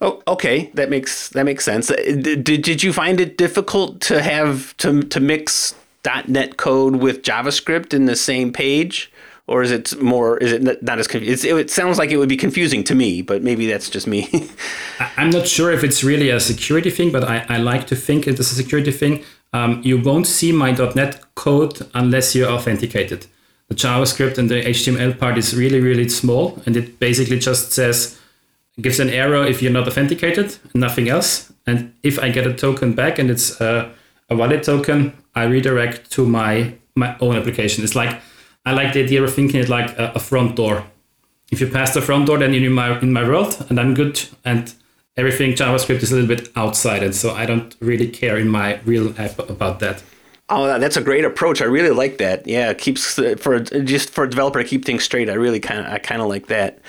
Oh, 0.00 0.22
okay, 0.26 0.70
that 0.74 0.90
makes 0.90 1.28
that 1.30 1.44
makes 1.44 1.64
sense. 1.64 1.90
Uh, 1.90 1.96
did, 2.20 2.44
did 2.44 2.82
you 2.82 2.92
find 2.92 3.20
it 3.20 3.38
difficult 3.38 4.00
to 4.02 4.20
have 4.20 4.76
to 4.78 5.02
to 5.02 5.20
mix 5.20 5.74
.NET 6.04 6.56
code 6.56 6.96
with 6.96 7.22
JavaScript 7.22 7.94
in 7.94 8.06
the 8.06 8.16
same 8.16 8.52
page? 8.52 9.10
Or 9.46 9.62
is 9.62 9.70
it 9.70 10.00
more? 10.00 10.38
Is 10.38 10.52
it 10.52 10.62
not 10.62 10.98
as 10.98 11.06
confusing? 11.06 11.58
It 11.58 11.70
sounds 11.70 11.98
like 11.98 12.10
it 12.10 12.16
would 12.16 12.30
be 12.30 12.36
confusing 12.36 12.82
to 12.84 12.94
me, 12.94 13.20
but 13.20 13.42
maybe 13.42 13.66
that's 13.66 13.90
just 13.90 14.06
me. 14.06 14.50
I'm 15.18 15.28
not 15.28 15.46
sure 15.46 15.70
if 15.70 15.84
it's 15.84 16.02
really 16.02 16.30
a 16.30 16.40
security 16.40 16.88
thing, 16.88 17.12
but 17.12 17.24
I, 17.24 17.44
I 17.50 17.58
like 17.58 17.86
to 17.88 17.96
think 17.96 18.26
it 18.26 18.38
is 18.38 18.52
a 18.52 18.54
security 18.54 18.90
thing. 18.90 19.22
Um, 19.52 19.82
you 19.84 20.00
won't 20.00 20.26
see 20.26 20.50
my 20.50 20.70
.NET 20.70 21.22
code 21.34 21.86
unless 21.92 22.34
you're 22.34 22.50
authenticated. 22.50 23.26
The 23.68 23.74
JavaScript 23.74 24.38
and 24.38 24.50
the 24.50 24.62
HTML 24.62 25.18
part 25.18 25.36
is 25.36 25.54
really, 25.54 25.80
really 25.80 26.08
small, 26.08 26.62
and 26.64 26.74
it 26.74 26.98
basically 26.98 27.38
just 27.38 27.72
says 27.72 28.18
gives 28.80 28.98
an 28.98 29.10
error 29.10 29.44
if 29.46 29.62
you're 29.62 29.72
not 29.72 29.86
authenticated, 29.86 30.56
nothing 30.74 31.08
else. 31.08 31.52
And 31.66 31.94
if 32.02 32.18
I 32.18 32.28
get 32.30 32.46
a 32.46 32.54
token 32.54 32.94
back 32.94 33.18
and 33.18 33.30
it's 33.30 33.60
uh, 33.60 33.90
a 34.28 34.36
valid 34.36 34.62
token, 34.62 35.12
I 35.34 35.44
redirect 35.44 36.10
to 36.12 36.26
my 36.26 36.74
my 36.96 37.16
own 37.20 37.36
application. 37.36 37.84
It's 37.84 37.96
like 37.96 38.20
I 38.64 38.72
like 38.72 38.92
the 38.92 39.02
idea 39.02 39.22
of 39.22 39.34
thinking 39.34 39.60
it 39.60 39.68
like 39.68 39.98
a, 39.98 40.12
a 40.14 40.20
front 40.20 40.56
door. 40.56 40.84
If 41.50 41.60
you 41.60 41.68
pass 41.68 41.94
the 41.94 42.00
front 42.00 42.26
door, 42.26 42.38
then 42.38 42.54
you're 42.54 42.64
in 42.64 42.72
my 42.72 42.98
in 43.00 43.12
my 43.12 43.26
world, 43.28 43.64
and 43.68 43.78
I'm 43.78 43.94
good. 43.94 44.22
And 44.44 44.72
everything 45.16 45.52
JavaScript 45.52 46.02
is 46.02 46.12
a 46.12 46.16
little 46.16 46.28
bit 46.36 46.50
outside, 46.56 47.02
and 47.02 47.14
so 47.14 47.34
I 47.34 47.46
don't 47.46 47.76
really 47.80 48.08
care 48.08 48.38
in 48.38 48.48
my 48.48 48.80
real 48.84 49.14
app 49.18 49.38
about 49.38 49.80
that. 49.80 50.02
Oh, 50.50 50.78
that's 50.78 50.98
a 50.98 51.00
great 51.00 51.24
approach. 51.24 51.62
I 51.62 51.64
really 51.64 51.90
like 51.90 52.18
that. 52.18 52.46
Yeah, 52.46 52.68
it 52.68 52.76
keeps 52.76 53.14
for 53.38 53.60
just 53.60 54.10
for 54.10 54.24
a 54.24 54.30
developer 54.30 54.62
to 54.62 54.68
keep 54.68 54.84
things 54.84 55.02
straight. 55.02 55.30
I 55.30 55.34
really 55.34 55.58
kind 55.58 55.80
of 55.80 55.90
I 55.90 55.98
kind 55.98 56.20
of 56.20 56.28
like 56.28 56.48
that. 56.48 56.80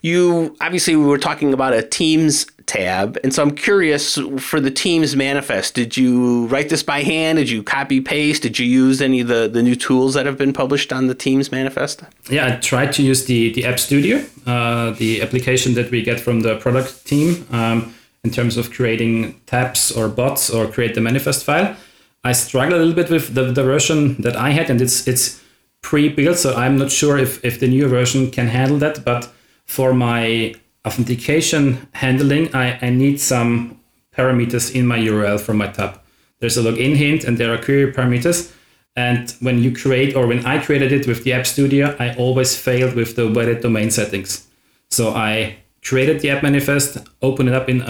You 0.00 0.56
obviously 0.62 0.96
we 0.96 1.04
were 1.04 1.18
talking 1.18 1.52
about 1.52 1.74
a 1.74 1.82
Teams 1.82 2.46
tab, 2.64 3.18
and 3.22 3.34
so 3.34 3.42
I'm 3.42 3.54
curious 3.54 4.18
for 4.38 4.60
the 4.60 4.70
Teams 4.70 5.14
manifest. 5.14 5.74
Did 5.74 5.94
you 5.94 6.46
write 6.46 6.70
this 6.70 6.82
by 6.82 7.02
hand? 7.02 7.36
Did 7.36 7.50
you 7.50 7.62
copy 7.62 8.00
paste? 8.00 8.44
Did 8.44 8.58
you 8.58 8.64
use 8.64 9.02
any 9.02 9.20
of 9.20 9.28
the 9.28 9.46
the 9.46 9.62
new 9.62 9.76
tools 9.76 10.14
that 10.14 10.24
have 10.24 10.38
been 10.38 10.54
published 10.54 10.90
on 10.90 11.08
the 11.08 11.14
Teams 11.14 11.52
manifest? 11.52 12.02
Yeah, 12.30 12.46
I 12.46 12.56
tried 12.60 12.94
to 12.94 13.02
use 13.02 13.26
the 13.26 13.52
the 13.52 13.66
App 13.66 13.78
Studio, 13.78 14.24
uh, 14.46 14.92
the 14.92 15.20
application 15.20 15.74
that 15.74 15.90
we 15.90 16.02
get 16.02 16.18
from 16.18 16.40
the 16.40 16.56
product 16.56 17.04
team. 17.04 17.46
Um, 17.50 17.94
in 18.24 18.30
terms 18.30 18.56
of 18.56 18.70
creating 18.70 19.34
tabs 19.46 19.90
or 19.90 20.08
bots 20.08 20.48
or 20.48 20.68
create 20.68 20.94
the 20.94 21.00
manifest 21.00 21.44
file. 21.44 21.76
I 22.24 22.32
struggle 22.32 22.78
a 22.78 22.80
little 22.80 22.94
bit 22.94 23.10
with 23.10 23.34
the, 23.34 23.44
the 23.44 23.64
version 23.64 24.20
that 24.22 24.36
I 24.36 24.50
had, 24.50 24.70
and 24.70 24.80
it's 24.80 25.06
it's 25.08 25.42
pre-built, 25.82 26.38
so 26.38 26.54
I'm 26.54 26.78
not 26.78 26.90
sure 26.90 27.18
if, 27.18 27.44
if 27.44 27.58
the 27.58 27.68
new 27.68 27.88
version 27.88 28.30
can 28.30 28.46
handle 28.46 28.78
that. 28.78 29.04
But 29.04 29.28
for 29.66 29.92
my 29.92 30.54
authentication 30.86 31.88
handling, 31.92 32.54
I, 32.54 32.78
I 32.80 32.90
need 32.90 33.20
some 33.20 33.80
parameters 34.16 34.74
in 34.74 34.86
my 34.86 34.98
URL 34.98 35.40
from 35.40 35.58
my 35.58 35.68
tab. 35.68 36.00
There's 36.38 36.56
a 36.56 36.62
login 36.62 36.96
hint 36.96 37.24
and 37.24 37.38
there 37.38 37.52
are 37.52 37.58
query 37.58 37.92
parameters. 37.92 38.52
And 38.94 39.30
when 39.40 39.58
you 39.58 39.74
create, 39.74 40.14
or 40.14 40.26
when 40.26 40.44
I 40.44 40.62
created 40.62 40.92
it 40.92 41.06
with 41.06 41.24
the 41.24 41.32
App 41.32 41.46
Studio, 41.46 41.96
I 41.98 42.14
always 42.16 42.56
failed 42.56 42.94
with 42.94 43.16
the 43.16 43.28
valid 43.28 43.60
domain 43.60 43.90
settings. 43.90 44.46
So 44.90 45.14
I 45.14 45.56
created 45.82 46.20
the 46.20 46.30
app 46.30 46.42
manifest, 46.42 46.98
open 47.22 47.48
it 47.48 47.54
up 47.54 47.68
in 47.68 47.80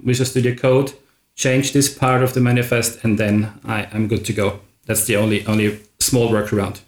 Visual 0.00 0.26
Studio 0.26 0.54
Code, 0.54 0.92
change 1.34 1.72
this 1.72 1.92
part 1.92 2.22
of 2.22 2.34
the 2.34 2.40
manifest, 2.40 3.04
and 3.04 3.18
then 3.18 3.52
I, 3.64 3.88
I'm 3.92 4.08
good 4.08 4.24
to 4.26 4.32
go. 4.32 4.60
That's 4.86 5.04
the 5.06 5.16
only 5.16 5.46
only 5.46 5.80
small 6.00 6.30
workaround. 6.30 6.80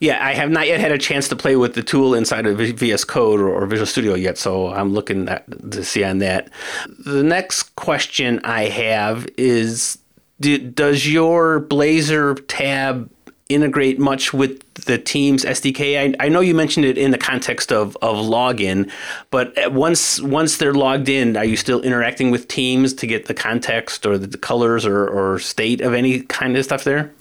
Yeah, 0.00 0.18
I 0.20 0.34
have 0.34 0.50
not 0.50 0.66
yet 0.66 0.80
had 0.80 0.90
a 0.90 0.98
chance 0.98 1.28
to 1.28 1.36
play 1.36 1.54
with 1.54 1.74
the 1.74 1.82
tool 1.82 2.12
inside 2.12 2.44
of 2.44 2.58
VS 2.58 3.04
Code 3.04 3.40
or, 3.40 3.64
Visual 3.66 3.86
Studio 3.86 4.14
yet, 4.14 4.36
so 4.36 4.74
I'm 4.74 4.92
looking 4.92 5.28
at, 5.28 5.44
to 5.70 5.84
see 5.84 6.02
on 6.02 6.18
that. 6.18 6.50
The 6.98 7.22
next 7.22 7.76
question 7.76 8.40
I 8.42 8.64
have 8.64 9.28
is 9.38 9.98
do, 10.40 10.58
Does 10.58 11.08
your 11.08 11.60
Blazor 11.60 12.44
tab 12.48 13.08
integrate 13.54 13.98
much 13.98 14.32
with 14.32 14.62
the 14.74 14.98
Teams 14.98 15.44
SDK? 15.44 16.14
I, 16.20 16.24
I 16.24 16.28
know 16.28 16.40
you 16.40 16.54
mentioned 16.54 16.86
it 16.86 16.98
in 16.98 17.10
the 17.10 17.18
context 17.18 17.72
of, 17.72 17.96
of 18.02 18.16
login, 18.16 18.90
but 19.30 19.52
once 19.72 20.20
once 20.20 20.56
they're 20.56 20.74
logged 20.74 21.08
in, 21.08 21.36
are 21.36 21.44
you 21.44 21.56
still 21.56 21.80
interacting 21.82 22.30
with 22.30 22.48
Teams 22.48 22.94
to 22.94 23.06
get 23.06 23.26
the 23.26 23.34
context 23.34 24.06
or 24.06 24.18
the, 24.18 24.38
colors 24.38 24.84
or, 24.84 25.08
or 25.08 25.38
state 25.38 25.80
of 25.80 25.94
any 25.94 26.20
kind 26.20 26.56
of 26.56 26.64
stuff 26.64 26.84
there? 26.84 27.12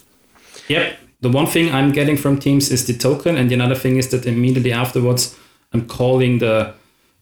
Yep. 0.68 0.98
The 1.22 1.30
one 1.30 1.46
thing 1.46 1.72
I'm 1.72 1.92
getting 1.92 2.18
from 2.18 2.40
Teams 2.40 2.72
is 2.72 2.88
the 2.88 2.94
token, 2.94 3.38
and 3.38 3.50
the 3.50 3.56
another 3.56 3.76
thing 3.76 3.98
is 3.98 4.10
that 4.10 4.26
immediately 4.26 4.74
afterwards, 4.74 5.38
I'm 5.74 5.88
calling 5.88 6.40
the 6.40 6.74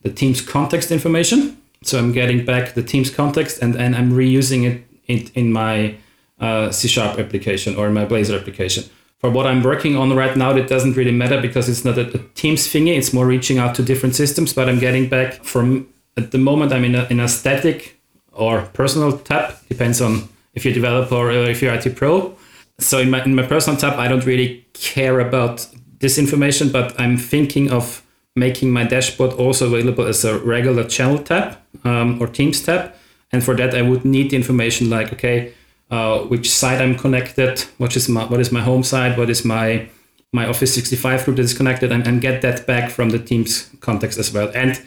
the 0.02 0.10
Teams 0.10 0.40
context 0.40 0.90
information. 0.90 1.58
So 1.82 1.98
I'm 1.98 2.12
getting 2.12 2.44
back 2.44 2.74
the 2.74 2.82
Teams 2.82 3.10
context, 3.10 3.62
and, 3.62 3.74
and 3.74 3.96
I'm 3.96 4.12
reusing 4.12 4.64
it 4.64 4.84
in, 5.06 5.30
in 5.34 5.52
my 5.52 5.96
uh, 6.40 6.70
C 6.70 6.88
Sharp 6.88 7.18
application 7.18 7.76
or 7.76 7.90
my 7.90 8.06
Blazor 8.06 8.38
application 8.38 8.84
for 9.20 9.30
what 9.30 9.46
I'm 9.46 9.62
working 9.62 9.96
on 9.96 10.16
right 10.16 10.36
now, 10.36 10.56
it 10.56 10.66
doesn't 10.66 10.96
really 10.96 11.12
matter 11.12 11.40
because 11.40 11.68
it's 11.68 11.84
not 11.84 11.98
a, 11.98 12.08
a 12.14 12.18
Teams 12.34 12.66
thingy. 12.66 12.96
It's 12.96 13.12
more 13.12 13.26
reaching 13.26 13.58
out 13.58 13.74
to 13.74 13.82
different 13.82 14.14
systems. 14.14 14.54
But 14.54 14.68
I'm 14.68 14.78
getting 14.78 15.08
back 15.08 15.44
from 15.44 15.88
at 16.16 16.30
the 16.30 16.38
moment. 16.38 16.72
I'm 16.72 16.84
in 16.84 16.94
a, 16.94 17.06
in 17.10 17.20
a 17.20 17.28
static 17.28 18.00
or 18.32 18.62
personal 18.72 19.18
tab. 19.18 19.54
Depends 19.68 20.00
on 20.00 20.28
if 20.54 20.64
you're 20.64 20.72
a 20.72 20.74
developer 20.74 21.14
or 21.14 21.30
if 21.30 21.60
you're 21.60 21.74
IT 21.74 21.96
pro. 21.96 22.34
So 22.78 22.98
in 22.98 23.10
my 23.10 23.22
in 23.22 23.34
my 23.34 23.46
personal 23.46 23.78
tab, 23.78 23.98
I 23.98 24.08
don't 24.08 24.24
really 24.24 24.66
care 24.72 25.20
about 25.20 25.66
this 25.98 26.18
information, 26.18 26.72
but 26.72 26.98
I'm 26.98 27.18
thinking 27.18 27.70
of 27.70 28.02
making 28.34 28.70
my 28.70 28.84
dashboard 28.84 29.32
also 29.34 29.66
available 29.66 30.06
as 30.06 30.24
a 30.24 30.38
regular 30.38 30.84
channel 30.84 31.18
tab 31.18 31.58
um, 31.84 32.20
or 32.22 32.26
Teams 32.26 32.62
tab. 32.62 32.94
And 33.32 33.44
for 33.44 33.54
that, 33.56 33.74
I 33.74 33.82
would 33.82 34.04
need 34.04 34.30
the 34.30 34.36
information 34.36 34.88
like, 34.88 35.12
okay, 35.12 35.52
uh, 35.90 36.20
which 36.20 36.50
site 36.50 36.80
I'm 36.80 36.96
connected, 36.96 37.60
what 37.78 37.96
is 37.96 38.08
my 38.08 38.24
what 38.24 38.40
is 38.40 38.52
my 38.52 38.60
home 38.60 38.82
site, 38.82 39.18
what 39.18 39.30
is 39.30 39.44
my 39.44 39.88
my 40.32 40.46
Office 40.46 40.74
65 40.74 41.24
group 41.24 41.36
that 41.36 41.42
is 41.42 41.54
connected, 41.54 41.90
and, 41.90 42.06
and 42.06 42.20
get 42.20 42.40
that 42.42 42.66
back 42.66 42.90
from 42.90 43.10
the 43.10 43.18
Teams 43.18 43.68
context 43.80 44.18
as 44.18 44.32
well. 44.32 44.50
And 44.54 44.80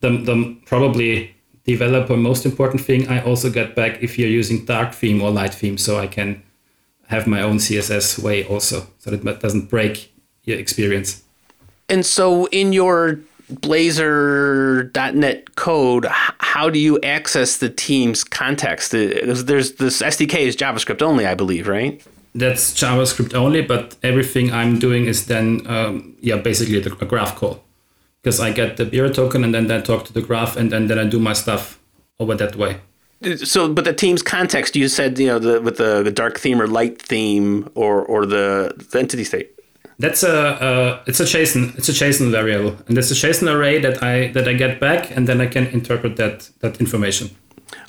the, 0.00 0.10
the 0.10 0.56
probably 0.64 1.34
developer 1.64 2.16
most 2.16 2.46
important 2.46 2.80
thing, 2.80 3.08
I 3.08 3.22
also 3.22 3.50
get 3.50 3.74
back 3.74 4.02
if 4.02 4.18
you're 4.18 4.28
using 4.28 4.64
dark 4.64 4.94
theme 4.94 5.20
or 5.20 5.30
light 5.30 5.52
theme, 5.52 5.76
so 5.76 5.98
I 5.98 6.06
can 6.06 6.42
have 7.08 7.26
my 7.26 7.42
own 7.42 7.58
CSS 7.58 8.18
way 8.18 8.44
also, 8.44 8.86
so 8.98 9.10
that 9.10 9.26
it 9.26 9.40
doesn't 9.40 9.68
break 9.68 10.12
your 10.44 10.58
experience. 10.58 11.22
And 11.88 12.04
so 12.04 12.46
in 12.46 12.72
your 12.72 13.20
Blazor.net 13.52 15.54
code, 15.54 16.06
how 16.06 16.68
do 16.68 16.78
you 16.78 17.00
access 17.02 17.58
the 17.58 17.68
team's 17.68 18.24
context? 18.24 18.90
There's 18.90 19.44
this 19.44 20.02
SDK 20.02 20.40
is 20.40 20.56
JavaScript 20.56 21.02
only, 21.02 21.26
I 21.26 21.34
believe, 21.34 21.68
right? 21.68 22.02
That's 22.34 22.74
JavaScript 22.74 23.34
only, 23.34 23.62
but 23.62 23.96
everything 24.02 24.52
I'm 24.52 24.78
doing 24.78 25.06
is 25.06 25.26
then, 25.26 25.66
um, 25.66 26.16
yeah, 26.20 26.36
basically 26.36 26.78
a 26.78 27.06
graph 27.06 27.36
call 27.36 27.62
because 28.22 28.40
I 28.40 28.50
get 28.50 28.76
the 28.76 28.84
bearer 28.84 29.08
token 29.08 29.44
and 29.44 29.54
then 29.54 29.70
I 29.70 29.80
talk 29.80 30.04
to 30.06 30.12
the 30.12 30.20
graph 30.20 30.56
and 30.56 30.72
then, 30.72 30.88
then 30.88 30.98
I 30.98 31.04
do 31.04 31.20
my 31.20 31.32
stuff 31.32 31.78
over 32.18 32.34
that 32.34 32.56
way. 32.56 32.80
So, 33.36 33.72
but 33.72 33.84
the 33.84 33.94
team's 33.94 34.22
context, 34.22 34.76
you 34.76 34.88
said, 34.88 35.18
you 35.18 35.28
know, 35.28 35.38
the, 35.38 35.60
with 35.60 35.78
the, 35.78 36.02
the 36.02 36.10
dark 36.10 36.38
theme 36.38 36.60
or 36.60 36.66
light 36.66 37.00
theme 37.00 37.70
or, 37.74 38.04
or 38.04 38.26
the, 38.26 38.74
the 38.90 38.98
entity 38.98 39.24
state. 39.24 39.55
That's 39.98 40.22
a 40.22 41.02
it's 41.06 41.20
a 41.20 41.24
JSON 41.24 41.76
it's 41.78 41.88
a 41.88 41.92
JSON 41.92 42.30
variable, 42.30 42.76
and 42.86 42.98
it's 42.98 43.10
a 43.10 43.14
JSON 43.14 43.52
array 43.52 43.80
that 43.80 44.02
I 44.02 44.28
that 44.32 44.46
I 44.46 44.52
get 44.52 44.78
back, 44.78 45.16
and 45.16 45.26
then 45.26 45.40
I 45.40 45.46
can 45.46 45.66
interpret 45.68 46.16
that 46.16 46.50
that 46.60 46.80
information. 46.80 47.30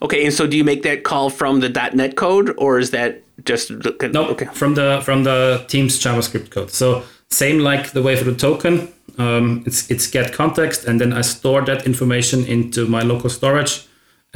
Okay, 0.02 0.26
and 0.26 0.34
so 0.34 0.48
do 0.48 0.56
you 0.56 0.64
make 0.64 0.84
that 0.84 1.04
call 1.04 1.30
from 1.30 1.60
the 1.60 1.70
.NET 1.70 2.16
code, 2.16 2.54
or 2.58 2.80
is 2.80 2.92
that 2.92 3.24
just 3.46 3.72
no? 3.72 4.30
Okay. 4.30 4.46
from 4.46 4.76
the 4.76 5.02
from 5.04 5.24
the 5.24 5.66
Teams 5.68 6.00
JavaScript 6.00 6.50
code. 6.50 6.72
So 6.72 7.04
same 7.30 7.60
like 7.60 7.92
the 7.92 8.02
way 8.02 8.16
for 8.16 8.24
the 8.24 8.36
token, 8.36 8.88
um, 9.18 9.64
it's 9.66 9.90
it's 9.90 10.08
get 10.08 10.34
context, 10.34 10.86
and 10.86 11.02
then 11.02 11.14
I 11.14 11.22
store 11.22 11.62
that 11.66 11.86
information 11.86 12.46
into 12.46 12.88
my 12.88 13.02
local 13.02 13.30
storage, 13.30 13.87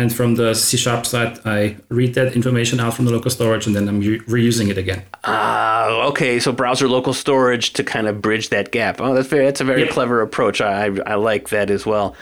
and 0.01 0.11
from 0.13 0.35
the 0.35 0.55
C 0.55 0.77
sharp 0.77 1.05
side, 1.05 1.39
I 1.45 1.77
read 1.89 2.15
that 2.15 2.35
information 2.35 2.79
out 2.79 2.95
from 2.95 3.05
the 3.05 3.11
local 3.11 3.29
storage 3.29 3.67
and 3.67 3.75
then 3.75 3.87
I'm 3.87 3.99
re- 3.99 4.19
reusing 4.21 4.69
it 4.69 4.77
again. 4.77 5.03
Ah, 5.23 5.85
uh, 5.85 6.09
okay. 6.09 6.39
So 6.39 6.51
browser 6.51 6.87
local 6.87 7.13
storage 7.13 7.73
to 7.73 7.83
kind 7.83 8.07
of 8.07 8.21
bridge 8.21 8.49
that 8.49 8.71
gap. 8.71 8.99
Oh, 8.99 9.13
that's 9.13 9.27
very 9.27 9.45
that's 9.45 9.61
a 9.61 9.63
very 9.63 9.81
yep. 9.81 9.91
clever 9.91 10.21
approach. 10.21 10.59
I, 10.59 10.85
I 11.05 11.15
like 11.15 11.49
that 11.49 11.69
as 11.69 11.85
well. 11.85 12.15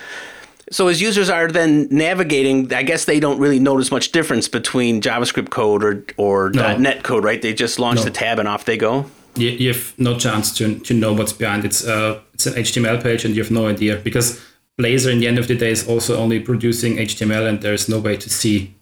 So 0.71 0.88
as 0.88 1.01
users 1.01 1.29
are 1.29 1.48
then 1.48 1.88
navigating, 1.89 2.71
I 2.74 2.83
guess 2.83 3.05
they 3.05 3.19
don't 3.19 3.39
really 3.39 3.59
notice 3.59 3.91
much 3.91 4.12
difference 4.12 4.48
between 4.48 5.01
JavaScript 5.01 5.50
code 5.50 5.83
or 5.83 6.03
or 6.17 6.50
no. 6.51 6.77
.NET 6.77 7.03
code, 7.03 7.24
right? 7.24 7.41
They 7.41 7.53
just 7.53 7.79
launch 7.79 8.00
no. 8.00 8.03
the 8.03 8.12
tab 8.12 8.39
and 8.39 8.48
off 8.48 8.65
they 8.65 8.77
go. 8.77 9.05
You, 9.36 9.50
you 9.51 9.67
have 9.69 9.93
no 9.98 10.17
chance 10.19 10.53
to, 10.57 10.79
to 10.79 10.93
know 10.93 11.13
what's 11.13 11.31
behind. 11.31 11.63
It's 11.63 11.88
uh, 11.88 12.19
it's 12.33 12.45
an 12.45 12.53
HTML 12.55 13.01
page 13.01 13.24
and 13.24 13.36
you 13.36 13.41
have 13.41 13.51
no 13.51 13.67
idea 13.67 13.95
because 13.95 14.41
Blazor 14.79 15.12
in 15.12 15.19
the 15.19 15.27
end 15.27 15.38
of 15.38 15.48
the 15.48 15.55
day 15.55 15.71
is 15.71 15.88
also 15.88 16.17
only 16.17 16.39
producing 16.39 16.95
HTML 16.95 17.48
and 17.48 17.62
there's 17.62 17.89
no 17.89 18.00
way 18.00 18.15
to 18.15 18.29
see 18.29 18.74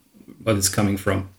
what 0.44 0.56
it's 0.56 0.70
coming 0.70 0.96
from. 0.96 1.30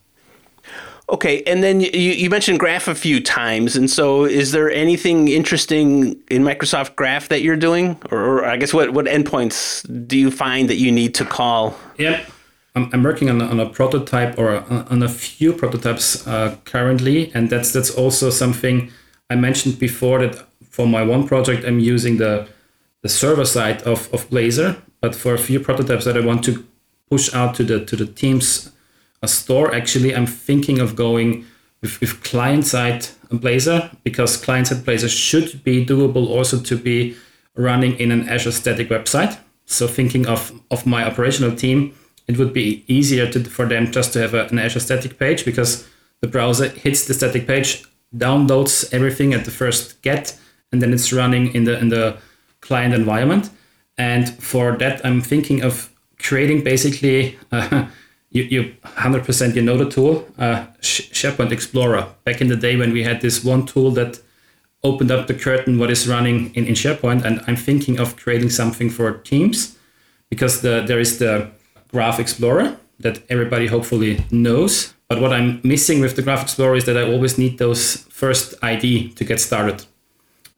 Okay, 1.10 1.42
and 1.44 1.62
then 1.62 1.80
you, 1.80 1.88
you 1.90 2.28
mentioned 2.28 2.58
Graph 2.60 2.86
a 2.86 2.94
few 2.94 3.18
times, 3.22 3.76
and 3.76 3.88
so 3.88 4.26
is 4.26 4.52
there 4.52 4.70
anything 4.70 5.28
interesting 5.28 6.20
in 6.28 6.42
Microsoft 6.42 6.96
Graph 6.96 7.28
that 7.28 7.40
you're 7.40 7.56
doing, 7.56 7.96
or, 8.10 8.18
or 8.18 8.44
I 8.44 8.58
guess 8.58 8.74
what 8.74 8.92
what 8.92 9.06
endpoints 9.06 9.86
do 10.06 10.18
you 10.18 10.30
find 10.30 10.68
that 10.68 10.76
you 10.76 10.92
need 10.92 11.14
to 11.14 11.24
call? 11.24 11.74
Yeah, 11.96 12.22
I'm, 12.74 12.90
I'm 12.92 13.02
working 13.02 13.30
on 13.30 13.40
a, 13.40 13.46
on 13.46 13.58
a 13.58 13.70
prototype 13.70 14.38
or 14.38 14.62
on 14.70 15.02
a 15.02 15.08
few 15.08 15.54
prototypes 15.54 16.26
uh, 16.26 16.56
currently, 16.66 17.32
and 17.32 17.48
that's 17.48 17.72
that's 17.72 17.90
also 17.90 18.28
something 18.28 18.92
I 19.30 19.36
mentioned 19.36 19.78
before 19.78 20.18
that 20.18 20.46
for 20.68 20.86
my 20.86 21.02
one 21.02 21.26
project 21.26 21.64
I'm 21.64 21.80
using 21.80 22.18
the 22.18 22.46
the 23.08 23.14
server 23.14 23.46
side 23.46 23.80
of, 23.82 24.12
of 24.12 24.28
Blazor, 24.28 24.76
but 25.00 25.14
for 25.14 25.32
a 25.32 25.38
few 25.38 25.58
prototypes 25.60 26.04
that 26.04 26.16
I 26.16 26.20
want 26.20 26.44
to 26.44 26.52
push 27.10 27.34
out 27.34 27.54
to 27.54 27.64
the 27.64 27.84
to 27.86 27.96
the 27.96 28.06
teams 28.06 28.70
a 29.22 29.28
store, 29.28 29.74
actually 29.74 30.14
I'm 30.14 30.26
thinking 30.26 30.78
of 30.78 30.94
going 30.94 31.46
with, 31.80 31.98
with 32.00 32.22
client 32.22 32.66
side 32.66 33.00
Blazor 33.30 33.80
because 34.04 34.36
client 34.36 34.66
side 34.66 34.84
Blazor 34.84 35.08
should 35.08 35.64
be 35.64 35.86
doable 35.86 36.28
also 36.28 36.60
to 36.60 36.76
be 36.76 37.16
running 37.54 37.98
in 37.98 38.12
an 38.12 38.28
Azure 38.28 38.52
static 38.52 38.88
website. 38.90 39.38
So 39.64 39.86
thinking 39.86 40.26
of, 40.26 40.52
of 40.70 40.86
my 40.86 41.04
operational 41.04 41.56
team, 41.56 41.94
it 42.26 42.38
would 42.38 42.52
be 42.52 42.84
easier 42.88 43.26
to, 43.32 43.44
for 43.44 43.66
them 43.66 43.90
just 43.90 44.12
to 44.12 44.20
have 44.20 44.34
a, 44.34 44.46
an 44.48 44.58
Azure 44.58 44.80
static 44.80 45.18
page 45.18 45.44
because 45.44 45.88
the 46.20 46.28
browser 46.28 46.68
hits 46.68 47.06
the 47.06 47.14
static 47.14 47.46
page, 47.46 47.84
downloads 48.14 48.92
everything 48.92 49.32
at 49.34 49.44
the 49.44 49.50
first 49.50 50.02
get, 50.02 50.38
and 50.72 50.82
then 50.82 50.92
it's 50.92 51.12
running 51.12 51.54
in 51.54 51.64
the 51.64 51.78
in 51.78 51.88
the 51.88 52.18
client 52.68 52.94
environment. 52.94 53.50
And 53.96 54.28
for 54.42 54.76
that, 54.76 55.04
I'm 55.04 55.20
thinking 55.20 55.62
of 55.64 55.90
creating 56.18 56.62
basically 56.62 57.38
uh, 57.52 57.86
you, 58.30 58.42
you 58.44 58.62
100% 58.84 59.54
you 59.54 59.62
know 59.62 59.76
the 59.76 59.90
tool, 59.90 60.28
uh, 60.38 60.66
SharePoint 60.80 61.50
Explorer. 61.50 62.06
Back 62.24 62.40
in 62.40 62.48
the 62.48 62.56
day 62.56 62.76
when 62.76 62.92
we 62.92 63.02
had 63.02 63.20
this 63.20 63.42
one 63.44 63.64
tool 63.66 63.90
that 63.92 64.20
opened 64.84 65.10
up 65.10 65.26
the 65.26 65.34
curtain 65.34 65.78
what 65.78 65.90
is 65.90 66.06
running 66.06 66.54
in, 66.54 66.66
in 66.66 66.74
SharePoint, 66.74 67.24
and 67.24 67.40
I'm 67.46 67.56
thinking 67.56 67.98
of 67.98 68.16
creating 68.16 68.50
something 68.50 68.90
for 68.90 69.12
Teams 69.18 69.76
because 70.30 70.60
the, 70.60 70.84
there 70.86 71.00
is 71.00 71.18
the 71.18 71.50
Graph 71.90 72.20
Explorer 72.20 72.76
that 73.00 73.22
everybody 73.30 73.66
hopefully 73.66 74.24
knows. 74.30 74.94
But 75.08 75.20
what 75.22 75.32
I'm 75.32 75.60
missing 75.64 76.00
with 76.00 76.16
the 76.16 76.22
Graph 76.22 76.42
Explorer 76.42 76.76
is 76.76 76.84
that 76.84 76.98
I 76.98 77.10
always 77.10 77.38
need 77.38 77.58
those 77.58 77.96
first 78.10 78.54
ID 78.62 79.14
to 79.14 79.24
get 79.24 79.40
started. 79.40 79.86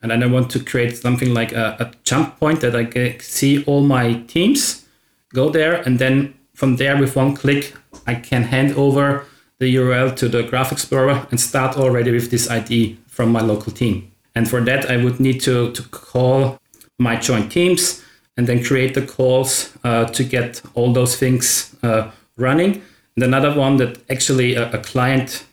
And 0.03 0.11
then 0.11 0.23
I 0.23 0.27
want 0.27 0.51
to 0.53 0.61
create 0.61 0.97
something 0.97 1.35
like 1.35 1.53
a, 1.53 1.77
a 1.79 1.93
jump 2.05 2.39
point 2.39 2.61
that 2.61 2.75
I 2.75 2.85
can 2.85 3.21
see 3.21 3.65
all 3.65 3.83
my 3.83 4.15
teams, 4.23 4.87
go 5.35 5.51
there, 5.51 5.75
and 5.83 5.99
then 5.99 6.35
from 6.55 6.77
there 6.77 6.99
with 6.99 7.17
one 7.17 7.35
click, 7.37 7.75
I 8.07 8.15
can 8.15 8.45
hand 8.45 8.77
over 8.77 9.27
the 9.59 9.75
URL 9.77 10.17
to 10.17 10.29
the 10.29 10.43
Graph 10.43 10.73
Explorer 10.73 11.27
and 11.31 11.39
start 11.39 11.77
already 11.77 12.11
with 12.11 12.31
this 12.31 12.51
ID 12.51 12.99
from 13.07 13.31
my 13.31 13.41
local 13.41 13.73
team. 13.73 14.11
And 14.35 14.49
for 14.49 14.61
that, 14.63 14.91
I 14.91 14.97
would 14.97 15.21
need 15.21 15.41
to, 15.43 15.73
to 15.73 15.83
call 15.91 16.59
my 16.99 17.17
joint 17.17 17.53
teams 17.53 18.03
and 18.37 18.47
then 18.47 18.65
create 18.65 18.95
the 18.95 19.03
calls 19.03 19.77
uh, 19.85 20.07
to 20.07 20.25
get 20.25 20.63
all 20.75 20.93
those 20.93 21.17
things 21.17 21.77
uh, 21.83 22.11
running. 22.37 22.83
And 23.17 23.25
another 23.25 23.55
one 23.55 23.77
that 23.79 23.99
actually 24.11 24.55
a, 24.55 24.73
a 24.73 24.79
client 24.79 25.45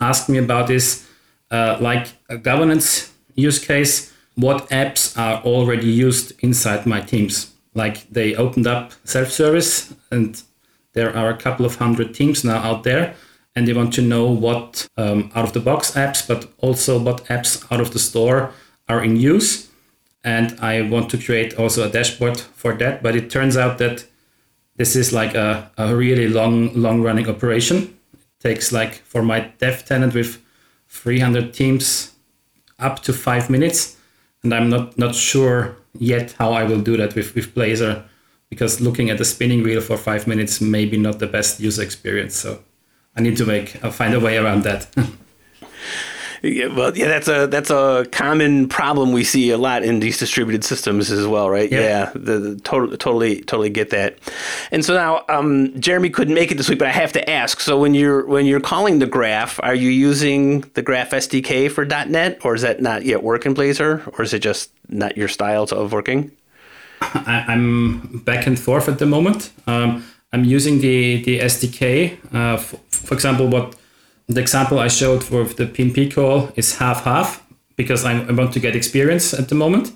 asked 0.00 0.28
me 0.28 0.38
about 0.38 0.70
is 0.70 1.06
uh, 1.50 1.78
like 1.80 2.08
a 2.28 2.36
governance 2.36 3.12
use 3.34 3.58
case. 3.58 4.12
What 4.36 4.68
apps 4.70 5.16
are 5.16 5.42
already 5.42 5.88
used 5.88 6.32
inside 6.40 6.86
my 6.86 7.00
teams? 7.00 7.52
Like 7.74 8.08
they 8.10 8.34
opened 8.34 8.66
up 8.66 8.92
self-service, 9.04 9.94
and 10.10 10.40
there 10.92 11.14
are 11.16 11.30
a 11.30 11.36
couple 11.36 11.66
of 11.66 11.76
hundred 11.76 12.14
teams 12.14 12.44
now 12.44 12.58
out 12.58 12.84
there, 12.84 13.14
and 13.54 13.66
they 13.66 13.72
want 13.72 13.92
to 13.94 14.02
know 14.02 14.26
what 14.26 14.88
um, 14.96 15.30
out-of-the-box 15.34 15.92
apps, 15.92 16.26
but 16.26 16.52
also 16.58 16.98
what 16.98 17.24
apps 17.26 17.64
out 17.72 17.80
of 17.80 17.92
the 17.92 17.98
store 17.98 18.52
are 18.88 19.02
in 19.02 19.16
use. 19.16 19.70
And 20.22 20.58
I 20.60 20.82
want 20.82 21.10
to 21.10 21.18
create 21.18 21.58
also 21.58 21.86
a 21.86 21.90
dashboard 21.90 22.40
for 22.40 22.74
that. 22.74 23.02
But 23.02 23.14
it 23.14 23.30
turns 23.30 23.56
out 23.56 23.78
that 23.78 24.06
this 24.76 24.96
is 24.96 25.12
like 25.12 25.34
a, 25.34 25.70
a 25.76 25.94
really 25.94 26.28
long, 26.28 26.72
long 26.74 27.02
running 27.02 27.28
operation. 27.28 27.98
It 28.12 28.40
takes 28.40 28.72
like 28.72 28.94
for 28.94 29.22
my 29.22 29.40
dev 29.58 29.84
tenant 29.84 30.14
with 30.14 30.42
300 30.88 31.52
teams 31.52 32.13
up 32.78 33.02
to 33.02 33.12
five 33.12 33.50
minutes. 33.50 33.96
And 34.42 34.54
I'm 34.54 34.68
not, 34.68 34.98
not 34.98 35.14
sure 35.14 35.76
yet 35.98 36.32
how 36.32 36.52
I 36.52 36.64
will 36.64 36.80
do 36.80 36.96
that 36.96 37.14
with, 37.14 37.34
with 37.34 37.54
Blazor 37.54 38.04
because 38.50 38.80
looking 38.80 39.10
at 39.10 39.18
the 39.18 39.24
spinning 39.24 39.62
wheel 39.62 39.80
for 39.80 39.96
five 39.96 40.26
minutes 40.26 40.60
may 40.60 40.84
be 40.84 40.98
not 40.98 41.18
the 41.18 41.26
best 41.26 41.60
user 41.60 41.82
experience. 41.82 42.36
So 42.36 42.62
I 43.16 43.20
need 43.20 43.36
to 43.38 43.46
make, 43.46 43.82
I'll 43.84 43.90
find 43.90 44.14
a 44.14 44.20
way 44.20 44.36
around 44.36 44.64
that. 44.64 44.86
Yeah, 46.44 46.66
well, 46.66 46.94
yeah, 46.94 47.06
that's 47.08 47.26
a 47.26 47.46
that's 47.46 47.70
a 47.70 48.06
common 48.12 48.68
problem 48.68 49.12
we 49.12 49.24
see 49.24 49.48
a 49.48 49.56
lot 49.56 49.82
in 49.82 50.00
these 50.00 50.18
distributed 50.18 50.62
systems 50.62 51.10
as 51.10 51.26
well, 51.26 51.48
right? 51.48 51.70
Yep. 51.72 51.80
Yeah, 51.82 52.10
the, 52.12 52.38
the 52.38 52.60
totally 52.60 52.98
totally 52.98 53.40
totally 53.40 53.70
get 53.70 53.88
that. 53.90 54.18
And 54.70 54.84
so 54.84 54.94
now, 54.94 55.24
um, 55.30 55.80
Jeremy 55.80 56.10
couldn't 56.10 56.34
make 56.34 56.52
it 56.52 56.56
this 56.56 56.68
week, 56.68 56.78
but 56.78 56.88
I 56.88 56.92
have 56.92 57.12
to 57.14 57.30
ask. 57.30 57.60
So 57.60 57.80
when 57.80 57.94
you're 57.94 58.26
when 58.26 58.44
you're 58.44 58.60
calling 58.60 58.98
the 58.98 59.06
graph, 59.06 59.58
are 59.62 59.74
you 59.74 59.88
using 59.88 60.60
the 60.74 60.82
Graph 60.82 61.12
SDK 61.12 61.70
for 61.70 61.86
.NET, 61.86 62.44
or 62.44 62.54
is 62.54 62.60
that 62.60 62.82
not 62.82 63.06
yet 63.06 63.22
work 63.22 63.46
in 63.46 63.54
Blazor, 63.54 64.06
or 64.18 64.22
is 64.22 64.34
it 64.34 64.40
just 64.40 64.70
not 64.90 65.16
your 65.16 65.28
style 65.28 65.62
of 65.62 65.92
working? 65.92 66.30
I, 67.00 67.54
am 67.54 68.20
back 68.26 68.46
and 68.46 68.60
forth 68.60 68.86
at 68.90 68.98
the 68.98 69.06
moment. 69.06 69.50
Um, 69.66 70.04
I'm 70.30 70.44
using 70.44 70.80
the 70.80 71.22
the 71.22 71.38
SDK. 71.38 72.18
Uh, 72.34 72.58
for, 72.58 72.76
for 72.90 73.14
example, 73.14 73.46
what 73.46 73.76
the 74.28 74.40
example 74.40 74.78
I 74.78 74.88
showed 74.88 75.22
for 75.22 75.44
the 75.44 75.66
PnP 75.66 76.14
call 76.14 76.50
is 76.56 76.76
half 76.76 77.04
half 77.04 77.44
because 77.76 78.04
i 78.04 78.30
want 78.30 78.52
to 78.52 78.60
get 78.60 78.76
experience 78.76 79.34
at 79.34 79.48
the 79.48 79.54
moment. 79.54 79.92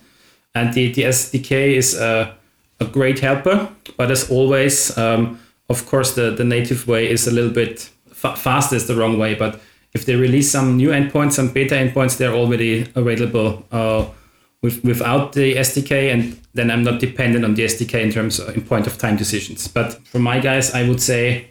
And 0.55 0.75
the, 0.75 0.93
the 0.93 1.03
SDK 1.03 1.77
is 1.77 1.99
a, 1.99 2.35
a 2.81 2.85
great 2.85 3.21
helper, 3.21 3.69
but 3.97 4.11
as 4.11 4.31
always, 4.31 4.97
um, 4.99 5.39
of 5.69 5.87
course, 5.87 6.15
the, 6.15 6.31
the 6.31 6.45
native 6.45 6.89
way 6.89 7.09
is 7.09 7.27
a 7.27 7.31
little 7.31 7.51
bit 7.51 7.91
fa- 8.13 8.35
fast 8.35 8.73
is 8.73 8.87
the 8.87 8.97
wrong 8.97 9.19
way. 9.19 9.35
But 9.35 9.61
if 9.93 10.07
they 10.07 10.17
release 10.17 10.51
some 10.51 10.77
new 10.77 10.89
endpoints, 10.89 11.35
some 11.35 11.53
beta 11.53 11.75
endpoints, 11.75 12.17
they're 12.17 12.35
already 12.35 12.91
available 12.95 13.65
uh, 13.71 14.07
with, 14.63 14.83
without 14.83 15.35
the 15.35 15.55
SDK, 15.55 16.13
and 16.13 16.41
then 16.55 16.71
I'm 16.71 16.83
not 16.83 16.99
dependent 16.99 17.45
on 17.45 17.55
the 17.55 17.65
SDK 17.65 18.03
in 18.03 18.11
terms 18.11 18.41
of 18.41 18.57
in 18.57 18.63
point 18.63 18.87
of 18.87 18.99
time 18.99 19.17
decisions. 19.17 19.69
But 19.69 19.93
for 20.07 20.19
my 20.19 20.41
guys, 20.41 20.75
I 20.75 20.89
would 20.89 21.01
say 21.01 21.51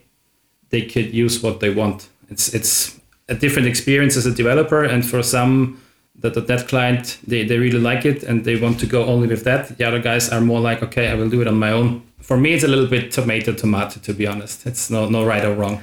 they 0.70 0.82
could 0.82 1.14
use 1.14 1.42
what 1.42 1.62
they 1.62 1.70
want 1.70 2.10
it's 2.30 2.54
it's 2.54 3.00
a 3.30 3.36
different 3.36 3.68
experience 3.68 4.18
as 4.18 4.26
a 4.26 4.32
developer, 4.32 4.84
and 4.84 5.06
for 5.06 5.24
some 5.24 5.82
that 6.20 6.48
that 6.48 6.68
client 6.68 7.20
they, 7.28 7.44
they 7.44 7.60
really 7.60 7.80
like 7.80 8.04
it 8.04 8.24
and 8.24 8.44
they 8.44 8.60
want 8.60 8.80
to 8.80 8.88
go 8.88 9.06
only 9.06 9.28
with 9.28 9.44
that. 9.44 9.78
The 9.78 9.88
other 9.88 10.00
guys 10.00 10.30
are 10.30 10.42
more 10.42 10.60
like, 10.60 10.82
okay, 10.82 11.10
I 11.10 11.14
will 11.14 11.30
do 11.30 11.42
it 11.42 11.48
on 11.48 11.60
my 11.60 11.72
own. 11.72 12.02
For 12.20 12.38
me, 12.38 12.54
it's 12.54 12.64
a 12.64 12.68
little 12.68 12.88
bit 12.88 13.12
tomato 13.12 13.54
tomato 13.54 14.00
to 14.00 14.14
be 14.14 14.26
honest. 14.26 14.66
It's 14.66 14.90
no 14.90 15.08
no 15.10 15.26
right 15.26 15.46
or 15.46 15.54
wrong. 15.54 15.82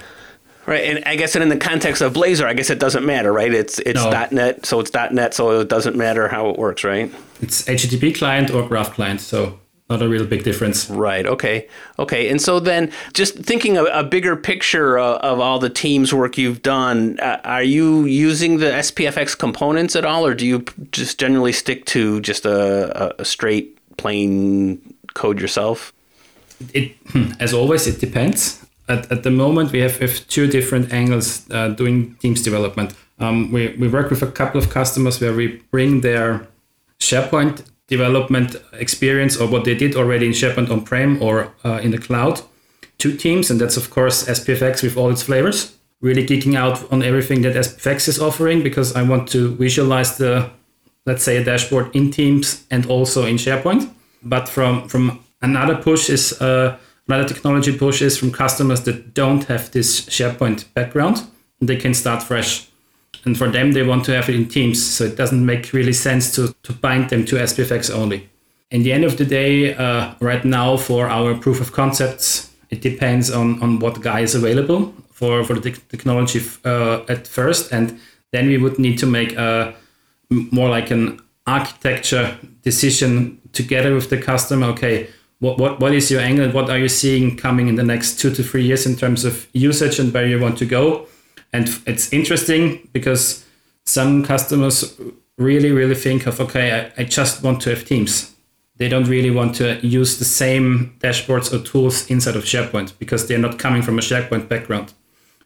Right, 0.66 0.85
and 0.85 1.04
I 1.04 1.16
guess 1.16 1.37
in 1.37 1.46
the 1.50 1.59
context 1.59 2.00
of 2.00 2.14
Blazor, 2.14 2.46
I 2.46 2.54
guess 2.54 2.70
it 2.70 2.78
doesn't 2.78 3.04
matter, 3.04 3.33
right? 3.33 3.52
It's 3.52 3.78
it's 3.80 4.02
no. 4.02 4.26
.NET, 4.30 4.64
so 4.64 4.80
it's 4.80 4.90
.NET, 4.94 5.35
so 5.35 5.61
it 5.61 5.68
doesn't 5.68 5.94
matter 5.94 6.26
how 6.26 6.48
it 6.48 6.59
works, 6.59 6.85
right? 6.85 7.12
It's 7.42 7.62
HTTP 7.64 8.14
client 8.14 8.50
or 8.50 8.66
Graph 8.66 8.94
client, 8.94 9.20
so 9.20 9.61
not 9.90 10.00
a 10.00 10.08
real 10.08 10.24
big 10.24 10.44
difference. 10.44 10.88
Right. 10.88 11.26
Okay. 11.26 11.68
Okay. 11.98 12.30
And 12.30 12.40
so 12.40 12.58
then, 12.58 12.90
just 13.12 13.36
thinking 13.36 13.76
a, 13.76 13.84
a 13.84 14.02
bigger 14.02 14.34
picture 14.34 14.98
of, 14.98 15.16
of, 15.18 15.40
all 15.40 15.58
the 15.58 15.68
teams 15.68 16.14
work 16.14 16.38
you've 16.38 16.62
done, 16.62 17.18
uh, 17.20 17.40
are 17.44 17.62
you 17.62 18.04
using 18.06 18.58
the 18.58 18.70
SPFX 18.70 19.38
components 19.38 19.94
at 19.94 20.04
all, 20.04 20.24
or 20.24 20.34
do 20.34 20.46
you 20.46 20.64
just 20.90 21.18
generally 21.18 21.52
stick 21.52 21.84
to 21.86 22.20
just 22.22 22.46
a, 22.46 23.20
a 23.20 23.24
straight 23.24 23.78
plain 23.98 24.94
code 25.12 25.38
yourself? 25.38 25.92
It, 26.72 26.96
hmm, 27.08 27.32
as 27.38 27.52
always, 27.52 27.86
it 27.86 28.00
depends. 28.00 28.64
At, 28.88 29.10
at 29.12 29.22
the 29.22 29.30
moment, 29.30 29.72
we 29.72 29.80
have, 29.80 29.98
have 29.98 30.26
two 30.28 30.46
different 30.46 30.92
angles 30.92 31.48
uh, 31.50 31.68
doing 31.68 32.14
teams 32.16 32.42
development. 32.42 32.94
Um, 33.18 33.52
we, 33.52 33.76
we 33.78 33.88
work 33.88 34.10
with 34.10 34.22
a 34.22 34.30
couple 34.30 34.60
of 34.60 34.70
customers 34.70 35.20
where 35.20 35.34
we 35.34 35.62
bring 35.70 36.00
their 36.00 36.46
SharePoint 37.00 37.64
development 37.88 38.56
experience 38.72 39.36
or 39.36 39.46
what 39.46 39.64
they 39.64 39.74
did 39.74 39.94
already 39.94 40.26
in 40.26 40.32
SharePoint 40.32 40.70
on-prem 40.70 41.22
or 41.22 41.52
uh, 41.64 41.80
in 41.82 41.90
the 41.90 41.98
cloud 41.98 42.40
to 42.98 43.16
Teams, 43.16 43.50
and 43.50 43.60
that's 43.60 43.76
of 43.76 43.90
course 43.90 44.24
SPFX 44.24 44.82
with 44.82 44.96
all 44.96 45.10
its 45.10 45.22
flavors. 45.22 45.76
Really 46.00 46.26
geeking 46.26 46.54
out 46.54 46.90
on 46.92 47.02
everything 47.02 47.42
that 47.42 47.54
SPFX 47.54 48.08
is 48.08 48.20
offering 48.20 48.62
because 48.62 48.94
I 48.94 49.02
want 49.02 49.28
to 49.30 49.54
visualize 49.56 50.18
the, 50.18 50.50
let's 51.06 51.22
say, 51.22 51.36
a 51.38 51.44
dashboard 51.44 51.94
in 51.96 52.10
Teams 52.10 52.64
and 52.70 52.86
also 52.86 53.26
in 53.26 53.36
SharePoint. 53.36 53.90
But 54.22 54.48
from 54.48 54.88
from 54.88 55.20
another 55.42 55.76
push 55.76 56.10
is 56.10 56.40
uh, 56.40 56.76
another 57.08 57.28
technology 57.28 57.76
push 57.76 58.02
is 58.02 58.18
from 58.18 58.30
customers 58.32 58.82
that 58.82 59.14
don't 59.14 59.44
have 59.44 59.70
this 59.70 60.02
SharePoint 60.02 60.72
background. 60.74 61.22
They 61.60 61.76
can 61.76 61.94
start 61.94 62.22
fresh 62.22 62.68
and 63.24 63.37
for 63.37 63.48
them, 63.48 63.72
they 63.72 63.82
want 63.82 64.04
to 64.06 64.14
have 64.14 64.28
it 64.28 64.34
in 64.34 64.48
teams. 64.48 64.84
So 64.84 65.04
it 65.04 65.16
doesn't 65.16 65.44
make 65.44 65.72
really 65.72 65.92
sense 65.92 66.34
to, 66.34 66.54
to 66.62 66.72
bind 66.72 67.10
them 67.10 67.24
to 67.26 67.37
SPFX 67.37 67.94
only. 67.94 68.28
In 68.70 68.82
the 68.82 68.92
end 68.92 69.04
of 69.04 69.16
the 69.16 69.24
day, 69.24 69.74
uh, 69.74 70.14
right 70.20 70.44
now 70.44 70.76
for 70.76 71.08
our 71.08 71.34
proof 71.34 71.60
of 71.60 71.72
concepts, 71.72 72.50
it 72.70 72.82
depends 72.82 73.30
on, 73.30 73.62
on 73.62 73.78
what 73.78 74.00
guy 74.02 74.20
is 74.20 74.34
available 74.34 74.92
for, 75.12 75.44
for 75.44 75.54
the 75.54 75.70
technology 75.70 76.40
uh, 76.64 77.02
at 77.08 77.26
first. 77.26 77.72
And 77.72 77.98
then 78.32 78.48
we 78.48 78.58
would 78.58 78.78
need 78.78 78.98
to 78.98 79.06
make 79.06 79.37
a 79.37 79.74
more 80.30 80.68
like 80.68 80.90
an 80.90 81.20
architecture 81.46 82.37
decision 82.62 83.40
together 83.52 83.94
with 83.94 84.10
the 84.10 84.20
customer. 84.20 84.66
Okay, 84.68 85.08
what, 85.38 85.58
what, 85.58 85.80
what 85.80 85.94
is 85.94 86.10
your 86.10 86.20
angle? 86.20 86.50
What 86.50 86.68
are 86.68 86.78
you 86.78 86.88
seeing 86.88 87.37
coming 87.37 87.68
in 87.68 87.76
the 87.76 87.84
next 87.84 88.18
two 88.18 88.34
to 88.34 88.42
three 88.42 88.64
years 88.64 88.87
in 88.87 88.96
terms 88.96 89.24
of 89.24 89.46
usage 89.52 89.98
and 89.98 90.12
where 90.12 90.26
you 90.26 90.40
want 90.40 90.58
to 90.58 90.66
go? 90.66 91.06
And 91.54 91.68
it's 91.86 92.12
interesting 92.12 92.88
because 92.92 93.44
some 93.84 94.24
customers 94.24 95.00
really, 95.38 95.70
really 95.70 95.94
think 95.94 96.26
of, 96.26 96.40
okay, 96.40 96.90
I, 96.98 97.02
I 97.02 97.04
just 97.04 97.44
want 97.44 97.62
to 97.62 97.70
have 97.70 97.84
Teams. 97.84 98.34
They 98.76 98.88
don't 98.88 99.04
really 99.06 99.30
want 99.30 99.54
to 99.56 99.78
use 99.86 100.18
the 100.18 100.24
same 100.24 100.96
dashboards 100.98 101.52
or 101.52 101.64
tools 101.64 102.10
inside 102.10 102.34
of 102.34 102.42
SharePoint 102.42 102.98
because 102.98 103.28
they're 103.28 103.38
not 103.38 103.60
coming 103.60 103.82
from 103.82 104.00
a 104.00 104.02
SharePoint 104.02 104.48
background. 104.48 104.94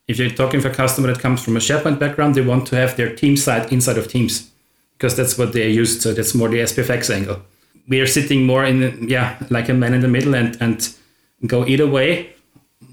If 0.07 0.18
you're 0.18 0.31
talking 0.31 0.62
for 0.62 0.71
a 0.71 0.75
customer 0.75 1.09
that 1.12 1.21
comes 1.21 1.44
from 1.44 1.59
a 1.59 1.61
SharePoint 1.61 1.99
background, 1.99 2.35
they 2.35 2.40
want 2.40 2.66
to 2.68 2.77
have 2.77 2.97
their 2.97 3.14
team 3.14 3.37
side 3.37 3.71
inside 3.71 3.99
of 3.99 4.09
Teams 4.09 4.51
because 4.97 5.14
that's 5.14 5.37
what 5.37 5.53
they're 5.53 5.68
used 5.68 6.01
to. 6.03 6.14
That's 6.14 6.35
more 6.35 6.49
the 6.49 6.61
SPFX 6.61 7.14
angle. 7.14 7.42
We 7.87 8.01
are 8.01 8.07
sitting 8.07 8.47
more 8.47 8.64
in, 8.64 9.07
yeah, 9.11 9.37
like 9.51 9.68
a 9.68 9.75
man 9.75 9.92
in 9.92 10.01
the 10.01 10.09
middle 10.09 10.35
and, 10.35 10.57
and 10.59 10.90
go 11.47 11.66
either 11.66 11.87
way 11.87 12.33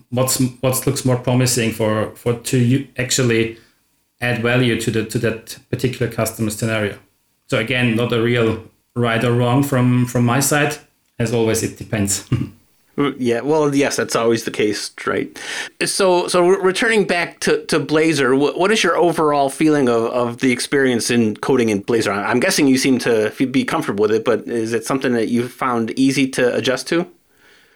what's 0.09 0.39
what 0.61 0.85
looks 0.87 1.05
more 1.05 1.17
promising 1.17 1.71
for 1.71 2.15
for 2.15 2.33
to 2.33 2.87
actually 2.97 3.57
add 4.21 4.41
value 4.41 4.79
to 4.81 4.91
the 4.91 5.05
to 5.05 5.19
that 5.19 5.57
particular 5.69 6.11
customer 6.11 6.49
scenario. 6.49 6.97
So 7.47 7.59
again, 7.59 7.95
not 7.95 8.13
a 8.13 8.21
real 8.21 8.63
right 8.95 9.23
or 9.23 9.33
wrong 9.33 9.63
from 9.63 10.05
from 10.05 10.25
my 10.25 10.39
side. 10.39 10.77
As 11.17 11.33
always, 11.33 11.63
it 11.63 11.77
depends. 11.77 12.29
Yeah, 13.17 13.41
well, 13.41 13.75
yes, 13.75 13.97
that's 13.97 14.15
always 14.15 14.45
the 14.45 14.51
case, 14.51 14.91
right? 15.05 15.37
So, 15.85 16.29
so 16.29 16.47
returning 16.47 17.05
back 17.05 17.41
to, 17.41 17.65
to 17.65 17.79
Blazor, 17.79 18.39
what, 18.39 18.57
what 18.57 18.71
is 18.71 18.83
your 18.83 18.95
overall 18.95 19.49
feeling 19.49 19.89
of, 19.89 20.05
of 20.05 20.37
the 20.37 20.53
experience 20.53 21.11
in 21.11 21.35
coding 21.35 21.67
in 21.67 21.83
Blazor? 21.83 22.13
I'm 22.13 22.39
guessing 22.39 22.67
you 22.67 22.77
seem 22.77 22.99
to 22.99 23.33
be 23.51 23.65
comfortable 23.65 24.03
with 24.03 24.11
it, 24.11 24.23
but 24.23 24.47
is 24.47 24.71
it 24.71 24.85
something 24.85 25.11
that 25.11 25.27
you 25.27 25.49
found 25.49 25.91
easy 25.99 26.25
to 26.31 26.55
adjust 26.55 26.87
to? 26.87 27.05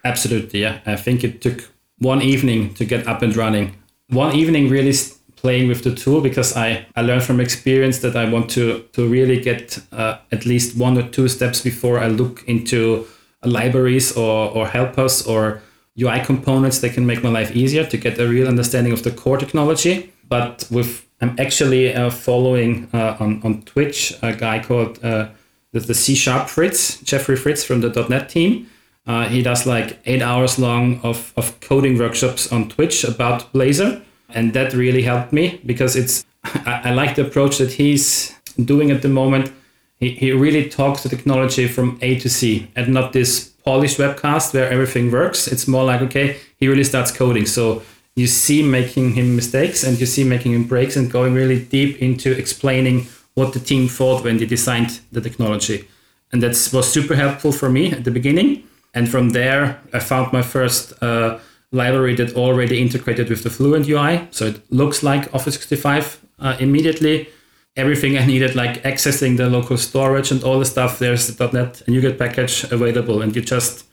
Absolutely, 0.04 0.62
yeah. 0.62 0.80
I 0.86 0.96
think 0.96 1.22
it 1.22 1.42
took 1.42 1.69
one 2.00 2.22
evening 2.22 2.74
to 2.74 2.84
get 2.84 3.06
up 3.06 3.22
and 3.22 3.36
running. 3.36 3.76
One 4.08 4.34
evening 4.34 4.68
really 4.68 4.94
playing 5.36 5.68
with 5.68 5.84
the 5.84 5.94
tool 5.94 6.20
because 6.20 6.56
I, 6.56 6.86
I 6.96 7.02
learned 7.02 7.22
from 7.22 7.40
experience 7.40 7.98
that 8.00 8.16
I 8.16 8.28
want 8.28 8.50
to, 8.50 8.82
to 8.92 9.08
really 9.08 9.40
get 9.40 9.78
uh, 9.92 10.18
at 10.32 10.44
least 10.44 10.76
one 10.76 10.98
or 10.98 11.08
two 11.08 11.28
steps 11.28 11.62
before 11.62 11.98
I 11.98 12.08
look 12.08 12.44
into 12.46 13.06
libraries 13.44 14.16
or, 14.16 14.50
or 14.50 14.66
helpers 14.66 15.26
or 15.26 15.62
UI 16.00 16.20
components 16.20 16.80
that 16.80 16.92
can 16.92 17.06
make 17.06 17.22
my 17.22 17.30
life 17.30 17.54
easier 17.56 17.86
to 17.86 17.96
get 17.96 18.18
a 18.18 18.28
real 18.28 18.48
understanding 18.48 18.92
of 18.92 19.02
the 19.02 19.10
core 19.10 19.38
technology. 19.38 20.12
But 20.28 20.66
with 20.70 21.06
I'm 21.20 21.36
actually 21.38 21.94
uh, 21.94 22.10
following 22.10 22.88
uh, 22.94 23.16
on, 23.20 23.42
on 23.42 23.62
Twitch 23.62 24.14
a 24.22 24.34
guy 24.34 24.62
called 24.62 25.02
uh, 25.04 25.28
the, 25.72 25.80
the 25.80 25.94
C 25.94 26.14
Sharp 26.14 26.48
Fritz, 26.48 27.00
Jeffrey 27.02 27.36
Fritz 27.36 27.62
from 27.62 27.80
the 27.80 28.06
.NET 28.08 28.28
team. 28.28 28.68
Uh, 29.06 29.28
he 29.28 29.42
does 29.42 29.66
like 29.66 29.98
eight 30.06 30.22
hours 30.22 30.58
long 30.58 31.00
of, 31.02 31.32
of 31.36 31.58
coding 31.60 31.98
workshops 31.98 32.52
on 32.52 32.68
Twitch 32.68 33.04
about 33.04 33.52
Blazor. 33.52 34.02
And 34.28 34.52
that 34.52 34.74
really 34.74 35.02
helped 35.02 35.32
me 35.32 35.60
because 35.66 35.96
it's 35.96 36.24
I, 36.44 36.82
I 36.84 36.90
like 36.92 37.16
the 37.16 37.26
approach 37.26 37.58
that 37.58 37.72
he's 37.72 38.34
doing 38.64 38.90
at 38.90 39.02
the 39.02 39.08
moment 39.08 39.52
he, 40.00 40.10
he 40.10 40.32
really 40.32 40.68
talks 40.68 41.02
the 41.02 41.08
technology 41.08 41.68
from 41.68 41.98
A 42.00 42.18
to 42.20 42.30
C 42.30 42.68
and 42.74 42.88
not 42.88 43.12
this 43.12 43.50
polished 43.64 43.98
webcast 43.98 44.54
where 44.54 44.68
everything 44.70 45.12
works. 45.12 45.46
It's 45.46 45.68
more 45.68 45.84
like, 45.84 46.00
okay, 46.00 46.38
he 46.56 46.68
really 46.68 46.84
starts 46.84 47.12
coding. 47.12 47.44
So 47.44 47.82
you 48.16 48.26
see 48.26 48.62
making 48.62 49.12
him 49.12 49.36
mistakes 49.36 49.84
and 49.84 50.00
you 50.00 50.06
see 50.06 50.24
making 50.24 50.52
him 50.54 50.64
breaks 50.64 50.96
and 50.96 51.12
going 51.12 51.34
really 51.34 51.62
deep 51.62 52.00
into 52.00 52.32
explaining 52.32 53.06
what 53.34 53.52
the 53.52 53.60
team 53.60 53.88
thought 53.88 54.24
when 54.24 54.38
they 54.38 54.46
designed 54.46 55.00
the 55.12 55.20
technology. 55.20 55.86
And 56.32 56.42
that 56.42 56.50
was 56.72 56.90
super 56.90 57.14
helpful 57.14 57.52
for 57.52 57.68
me 57.68 57.92
at 57.92 58.04
the 58.04 58.10
beginning. 58.10 58.64
And 58.94 59.08
from 59.08 59.30
there, 59.30 59.80
I 59.92 60.00
found 60.00 60.32
my 60.32 60.42
first 60.42 61.00
uh, 61.02 61.38
library 61.72 62.14
that 62.16 62.34
already 62.34 62.80
integrated 62.80 63.28
with 63.28 63.42
the 63.44 63.50
Fluent 63.50 63.88
UI. 63.88 64.28
So 64.30 64.46
it 64.46 64.72
looks 64.72 65.02
like 65.02 65.32
Office 65.34 65.54
65 65.54 66.20
uh, 66.40 66.56
immediately 66.58 67.28
everything 67.76 68.18
I 68.18 68.26
needed, 68.26 68.54
like 68.54 68.82
accessing 68.82 69.36
the 69.36 69.48
local 69.48 69.76
storage 69.76 70.30
and 70.30 70.42
all 70.42 70.58
the 70.58 70.64
stuff. 70.64 70.98
There's 70.98 71.26
the 71.28 71.46
.NET 71.52 71.82
and 71.86 71.96
NuGet 71.96 72.18
package 72.18 72.64
available, 72.64 73.22
and 73.22 73.34
you 73.34 73.42
just 73.42 73.86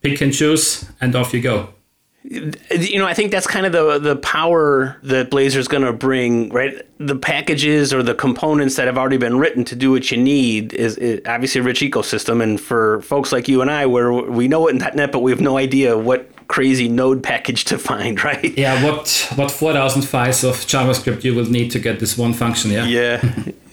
pick 0.00 0.20
and 0.20 0.32
choose, 0.32 0.88
and 1.00 1.14
off 1.14 1.34
you 1.34 1.40
go. 1.40 1.74
You 2.22 2.98
know, 2.98 3.06
I 3.06 3.14
think 3.14 3.30
that's 3.30 3.46
kind 3.46 3.64
of 3.64 3.72
the 3.72 3.98
the 3.98 4.16
power 4.16 4.98
that 5.04 5.30
Blazor's 5.30 5.68
going 5.68 5.84
to 5.84 5.92
bring, 5.92 6.50
right? 6.50 6.86
The 6.98 7.16
packages 7.16 7.94
or 7.94 8.02
the 8.02 8.14
components 8.14 8.76
that 8.76 8.86
have 8.86 8.98
already 8.98 9.16
been 9.16 9.38
written 9.38 9.64
to 9.66 9.74
do 9.74 9.90
what 9.90 10.10
you 10.10 10.18
need 10.18 10.74
is, 10.74 10.98
is 10.98 11.22
obviously 11.26 11.62
a 11.62 11.64
rich 11.64 11.80
ecosystem. 11.80 12.42
And 12.42 12.60
for 12.60 13.00
folks 13.02 13.32
like 13.32 13.48
you 13.48 13.62
and 13.62 13.70
I, 13.70 13.86
where 13.86 14.12
we 14.12 14.48
know 14.48 14.68
it 14.68 14.72
in 14.72 14.96
.NET, 14.96 15.12
but 15.12 15.20
we 15.20 15.30
have 15.30 15.40
no 15.40 15.56
idea 15.56 15.96
what 15.96 16.30
crazy 16.48 16.88
node 16.88 17.22
package 17.22 17.64
to 17.64 17.78
find, 17.78 18.22
right? 18.24 18.56
Yeah, 18.58 18.84
what 18.84 19.32
what 19.36 19.50
4,000 19.50 20.02
files 20.02 20.44
of 20.44 20.56
JavaScript 20.56 21.24
you 21.24 21.34
will 21.34 21.48
need 21.48 21.70
to 21.70 21.78
get 21.78 22.00
this 22.00 22.18
one 22.18 22.34
function, 22.34 22.70
yeah? 22.70 22.84
Yeah. 22.84 23.34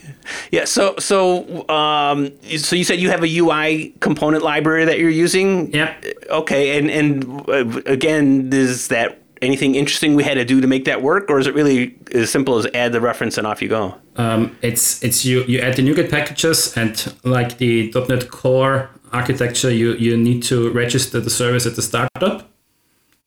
Yeah, 0.52 0.66
so 0.66 0.96
so 0.98 1.68
um, 1.70 2.32
so 2.58 2.76
you 2.76 2.84
said 2.84 3.00
you 3.00 3.10
have 3.10 3.24
a 3.24 3.38
UI 3.38 3.94
component 4.00 4.44
library 4.44 4.86
that 4.86 5.00
you're 5.00 5.10
using. 5.10 5.74
Yep. 5.74 6.06
Okay, 6.30 6.78
and 6.78 6.90
and 6.90 7.50
uh, 7.50 7.82
again, 7.86 8.50
is 8.52 8.88
that 8.90 9.22
anything 9.42 9.76
interesting 9.76 10.16
we 10.16 10.24
had 10.24 10.36
to 10.36 10.46
do 10.46 10.62
to 10.62 10.68
make 10.68 10.86
that 10.86 11.02
work, 11.02 11.30
or 11.30 11.40
is 11.40 11.48
it 11.48 11.54
really 11.54 11.96
as 12.14 12.30
simple 12.30 12.58
as 12.58 12.68
add 12.74 12.92
the 12.92 13.02
reference 13.02 13.38
and 13.38 13.46
off 13.48 13.62
you 13.62 13.70
go? 13.70 13.96
Um, 14.16 14.58
it's 14.62 15.04
it's 15.04 15.26
you 15.26 15.44
you 15.44 15.60
add 15.60 15.76
the 15.76 15.84
NuGet 15.84 16.10
packages 16.10 16.76
and 16.76 17.14
like 17.24 17.58
the 17.58 17.94
.NET 18.10 18.30
Core 18.30 18.90
architecture, 19.14 19.72
you 19.72 19.94
you 19.94 20.18
need 20.18 20.44
to 20.44 20.72
register 20.72 21.20
the 21.20 21.30
service 21.30 21.66
at 21.66 21.76
the 21.76 21.82
startup 21.82 22.50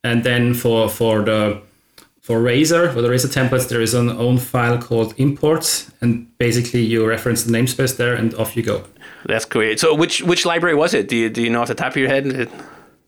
and 0.02 0.24
then 0.24 0.54
for 0.54 0.88
for 0.88 1.22
the 1.22 1.60
for 2.30 2.40
Razor, 2.40 2.92
for 2.92 3.02
the 3.02 3.10
Razor 3.10 3.26
templates, 3.26 3.68
there 3.68 3.80
is 3.80 3.92
an 3.92 4.08
own 4.08 4.38
file 4.38 4.78
called 4.78 5.14
imports, 5.16 5.90
and 6.00 6.28
basically 6.38 6.80
you 6.80 7.04
reference 7.04 7.42
the 7.42 7.50
namespace 7.50 7.96
there, 7.96 8.14
and 8.14 8.32
off 8.34 8.56
you 8.56 8.62
go. 8.62 8.84
That's 9.24 9.44
great. 9.44 9.80
So, 9.80 9.96
which 9.96 10.22
which 10.22 10.46
library 10.46 10.76
was 10.76 10.94
it? 10.94 11.08
Do 11.08 11.16
you 11.16 11.28
do 11.28 11.42
you 11.42 11.50
know 11.50 11.62
off 11.62 11.66
the 11.66 11.74
top 11.74 11.90
of 11.90 11.96
your 11.96 12.08
head? 12.08 12.48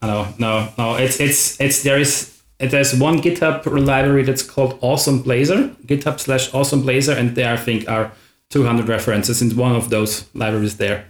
No, 0.02 0.26
no, 0.40 0.68
no. 0.76 0.96
It's 0.96 1.20
it's 1.20 1.60
it's 1.60 1.84
there 1.84 2.00
is 2.00 2.42
there's 2.58 2.98
one 2.98 3.22
GitHub 3.22 3.64
library 3.86 4.24
that's 4.24 4.42
called 4.42 4.76
Awesome 4.80 5.22
Blazor, 5.22 5.70
GitHub 5.86 6.18
slash 6.18 6.52
Awesome 6.52 6.82
Blazor, 6.82 7.16
and 7.16 7.36
there 7.36 7.52
I 7.52 7.56
think 7.56 7.88
are 7.88 8.10
200 8.50 8.88
references 8.88 9.40
in 9.40 9.56
one 9.56 9.76
of 9.76 9.88
those 9.88 10.26
libraries 10.34 10.78
there. 10.78 11.04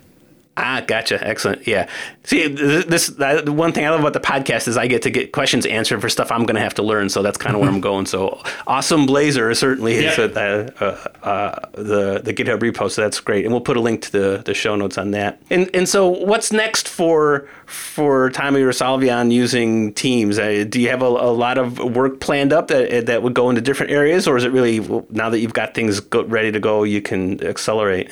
Ah, 0.54 0.84
gotcha. 0.86 1.26
Excellent. 1.26 1.66
Yeah. 1.66 1.88
See, 2.24 2.46
this 2.46 3.06
the 3.06 3.52
one 3.56 3.72
thing 3.72 3.86
I 3.86 3.90
love 3.90 4.00
about 4.00 4.12
the 4.12 4.20
podcast 4.20 4.68
is 4.68 4.76
I 4.76 4.86
get 4.86 5.02
to 5.02 5.10
get 5.10 5.32
questions 5.32 5.64
answered 5.64 6.02
for 6.02 6.10
stuff 6.10 6.30
I'm 6.30 6.44
going 6.44 6.56
to 6.56 6.60
have 6.60 6.74
to 6.74 6.82
learn. 6.82 7.08
So 7.08 7.22
that's 7.22 7.38
kind 7.38 7.54
of 7.54 7.62
where 7.62 7.70
I'm 7.70 7.80
going. 7.80 8.04
So 8.04 8.42
Awesome 8.66 9.06
Blazor 9.06 9.56
certainly 9.56 9.94
is 9.94 10.18
yeah. 10.18 10.26
the, 10.26 10.74
uh, 10.78 11.26
uh, 11.26 11.68
the 11.72 12.20
the 12.22 12.34
GitHub 12.34 12.58
repo. 12.58 12.90
So 12.90 13.00
that's 13.00 13.18
great, 13.18 13.46
and 13.46 13.52
we'll 13.52 13.62
put 13.62 13.78
a 13.78 13.80
link 13.80 14.02
to 14.02 14.12
the, 14.12 14.42
the 14.44 14.52
show 14.52 14.76
notes 14.76 14.98
on 14.98 15.12
that. 15.12 15.40
And 15.48 15.70
and 15.74 15.88
so 15.88 16.06
what's 16.08 16.52
next 16.52 16.86
for 16.86 17.48
for 17.64 18.28
Tommy 18.28 18.60
Rasalvian 18.60 19.32
using 19.32 19.94
Teams? 19.94 20.38
Uh, 20.38 20.66
do 20.68 20.82
you 20.82 20.90
have 20.90 21.00
a, 21.00 21.06
a, 21.06 21.32
lot 21.32 21.56
of 21.56 21.78
work 21.78 22.20
planned 22.20 22.52
up 22.52 22.68
that 22.68 23.06
that 23.06 23.22
would 23.22 23.32
go 23.32 23.48
into 23.48 23.62
different 23.62 23.90
areas, 23.90 24.28
or 24.28 24.36
is 24.36 24.44
it 24.44 24.52
really 24.52 24.80
now 25.08 25.30
that 25.30 25.38
you've 25.38 25.54
got 25.54 25.72
things 25.72 25.98
go, 26.00 26.24
ready 26.24 26.52
to 26.52 26.60
go, 26.60 26.82
you 26.82 27.00
can 27.00 27.42
accelerate? 27.42 28.10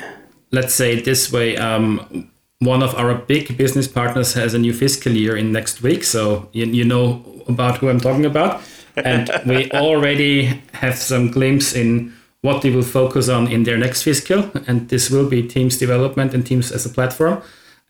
let's 0.52 0.74
say 0.74 1.00
this 1.00 1.32
way 1.32 1.56
um, 1.56 2.29
one 2.60 2.82
of 2.82 2.94
our 2.94 3.14
big 3.14 3.56
business 3.56 3.88
partners 3.88 4.34
has 4.34 4.52
a 4.52 4.58
new 4.58 4.72
fiscal 4.72 5.12
year 5.12 5.36
in 5.36 5.50
next 5.50 5.82
week 5.82 6.04
so 6.04 6.48
you, 6.52 6.66
you 6.66 6.84
know 6.84 7.24
about 7.48 7.78
who 7.78 7.88
i'm 7.88 8.00
talking 8.00 8.26
about. 8.26 8.60
And 8.96 9.30
we 9.46 9.70
already 9.72 10.60
have 10.74 10.96
some 10.96 11.30
glimpse 11.30 11.74
in 11.74 12.14
what 12.42 12.62
they 12.62 12.70
will 12.70 12.82
focus 12.82 13.28
on 13.28 13.48
in 13.48 13.64
their 13.64 13.78
next 13.78 14.02
fiscal 14.02 14.50
and 14.66 14.88
this 14.88 15.10
will 15.10 15.28
be 15.28 15.42
teams 15.42 15.78
development 15.78 16.34
and 16.34 16.46
teams 16.46 16.70
as 16.70 16.84
a 16.86 16.90
platform. 16.90 17.42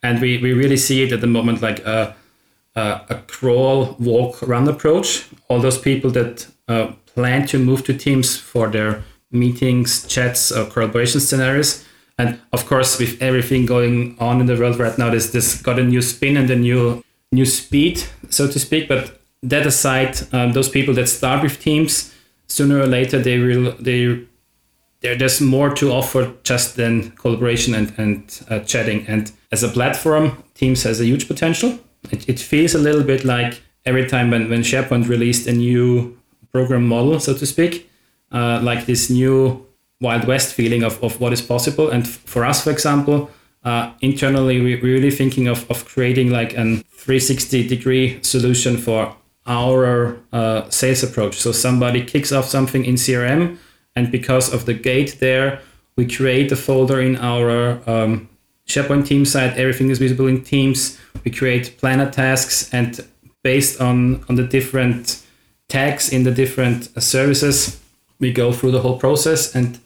And 0.03 0.19
we, 0.21 0.37
we 0.37 0.53
really 0.53 0.77
see 0.77 1.03
it 1.03 1.11
at 1.11 1.21
the 1.21 1.27
moment 1.27 1.61
like 1.61 1.79
a, 1.85 2.15
a, 2.75 3.01
a 3.09 3.15
crawl 3.27 3.95
walk 3.99 4.41
run 4.41 4.67
approach. 4.67 5.27
All 5.49 5.59
those 5.59 5.77
people 5.77 6.11
that 6.11 6.47
uh, 6.67 6.93
plan 7.05 7.45
to 7.47 7.59
move 7.59 7.83
to 7.85 7.93
teams 7.93 8.37
for 8.37 8.69
their 8.69 9.03
meetings 9.31 10.07
chats 10.07 10.51
or 10.51 10.65
collaboration 10.65 11.19
scenarios 11.19 11.85
and 12.21 12.39
of 12.51 12.65
course, 12.65 12.99
with 12.99 13.21
everything 13.21 13.65
going 13.65 14.15
on 14.19 14.39
in 14.39 14.45
the 14.45 14.55
world 14.55 14.79
right 14.79 14.97
now, 14.97 15.09
this 15.09 15.31
this 15.31 15.61
got 15.61 15.79
a 15.79 15.83
new 15.83 16.01
spin 16.01 16.37
and 16.37 16.49
a 16.49 16.55
new 16.55 17.03
new 17.31 17.45
speed, 17.45 18.03
so 18.29 18.47
to 18.47 18.59
speak. 18.59 18.87
But 18.87 19.19
that 19.43 19.65
aside, 19.65 20.17
um, 20.33 20.53
those 20.53 20.69
people 20.69 20.93
that 20.95 21.07
start 21.07 21.43
with 21.43 21.59
teams, 21.59 22.13
sooner 22.47 22.79
or 22.79 22.87
later 22.87 23.19
they 23.19 23.37
will 23.39 23.75
they 23.79 24.27
there, 25.01 25.15
there's 25.15 25.41
more 25.41 25.73
to 25.75 25.91
offer 25.91 26.33
just 26.43 26.75
than 26.75 27.11
collaboration 27.11 27.73
and, 27.73 27.93
and 27.97 28.41
uh, 28.49 28.59
chatting. 28.59 29.05
And 29.07 29.31
as 29.51 29.63
a 29.63 29.67
platform, 29.67 30.43
Teams 30.61 30.83
has 30.83 31.01
a 31.01 31.05
huge 31.05 31.27
potential. 31.27 31.79
It, 32.11 32.29
it 32.29 32.39
feels 32.39 32.75
a 32.75 32.77
little 32.77 33.03
bit 33.03 33.25
like 33.25 33.61
every 33.83 34.07
time 34.07 34.29
when, 34.29 34.47
when 34.47 34.61
SharePoint 34.61 35.09
released 35.09 35.47
a 35.47 35.53
new 35.53 36.19
program 36.51 36.87
model, 36.87 37.19
so 37.19 37.33
to 37.33 37.45
speak, 37.47 37.89
uh, 38.31 38.59
like 38.61 38.85
this 38.85 39.09
new 39.09 39.65
wild 40.01 40.25
west 40.25 40.53
feeling 40.53 40.83
of, 40.83 41.01
of 41.03 41.21
what 41.21 41.31
is 41.31 41.41
possible. 41.41 41.89
And 41.89 42.07
for 42.07 42.43
us, 42.43 42.63
for 42.63 42.71
example, 42.71 43.29
uh, 43.63 43.93
internally, 44.01 44.59
we're 44.59 44.81
really 44.81 45.11
thinking 45.11 45.47
of, 45.47 45.69
of 45.69 45.85
creating 45.85 46.31
like 46.31 46.57
an 46.57 46.83
360 46.89 47.67
degree 47.67 48.21
solution 48.23 48.77
for 48.77 49.15
our 49.45 50.19
uh, 50.33 50.69
sales 50.69 51.03
approach. 51.03 51.35
So 51.35 51.51
somebody 51.51 52.03
kicks 52.03 52.31
off 52.31 52.45
something 52.45 52.83
in 52.83 52.95
CRM, 52.95 53.57
and 53.95 54.11
because 54.11 54.51
of 54.53 54.65
the 54.65 54.73
gate 54.73 55.17
there, 55.19 55.61
we 55.95 56.07
create 56.07 56.51
a 56.51 56.55
folder 56.55 56.99
in 56.99 57.17
our 57.17 57.79
um, 57.89 58.29
SharePoint 58.67 59.05
team 59.05 59.25
site. 59.25 59.57
Everything 59.57 59.89
is 59.89 59.99
visible 59.99 60.27
in 60.27 60.43
Teams. 60.43 60.99
We 61.23 61.31
create 61.31 61.77
planner 61.77 62.09
tasks, 62.09 62.73
and 62.73 63.05
based 63.43 63.81
on 63.81 64.23
on 64.29 64.35
the 64.35 64.43
different 64.43 65.21
tags 65.67 66.11
in 66.11 66.23
the 66.23 66.31
different 66.31 66.89
services, 67.01 67.79
we 68.19 68.31
go 68.31 68.51
through 68.53 68.71
the 68.71 68.81
whole 68.81 68.97
process 68.97 69.55
and 69.55 69.79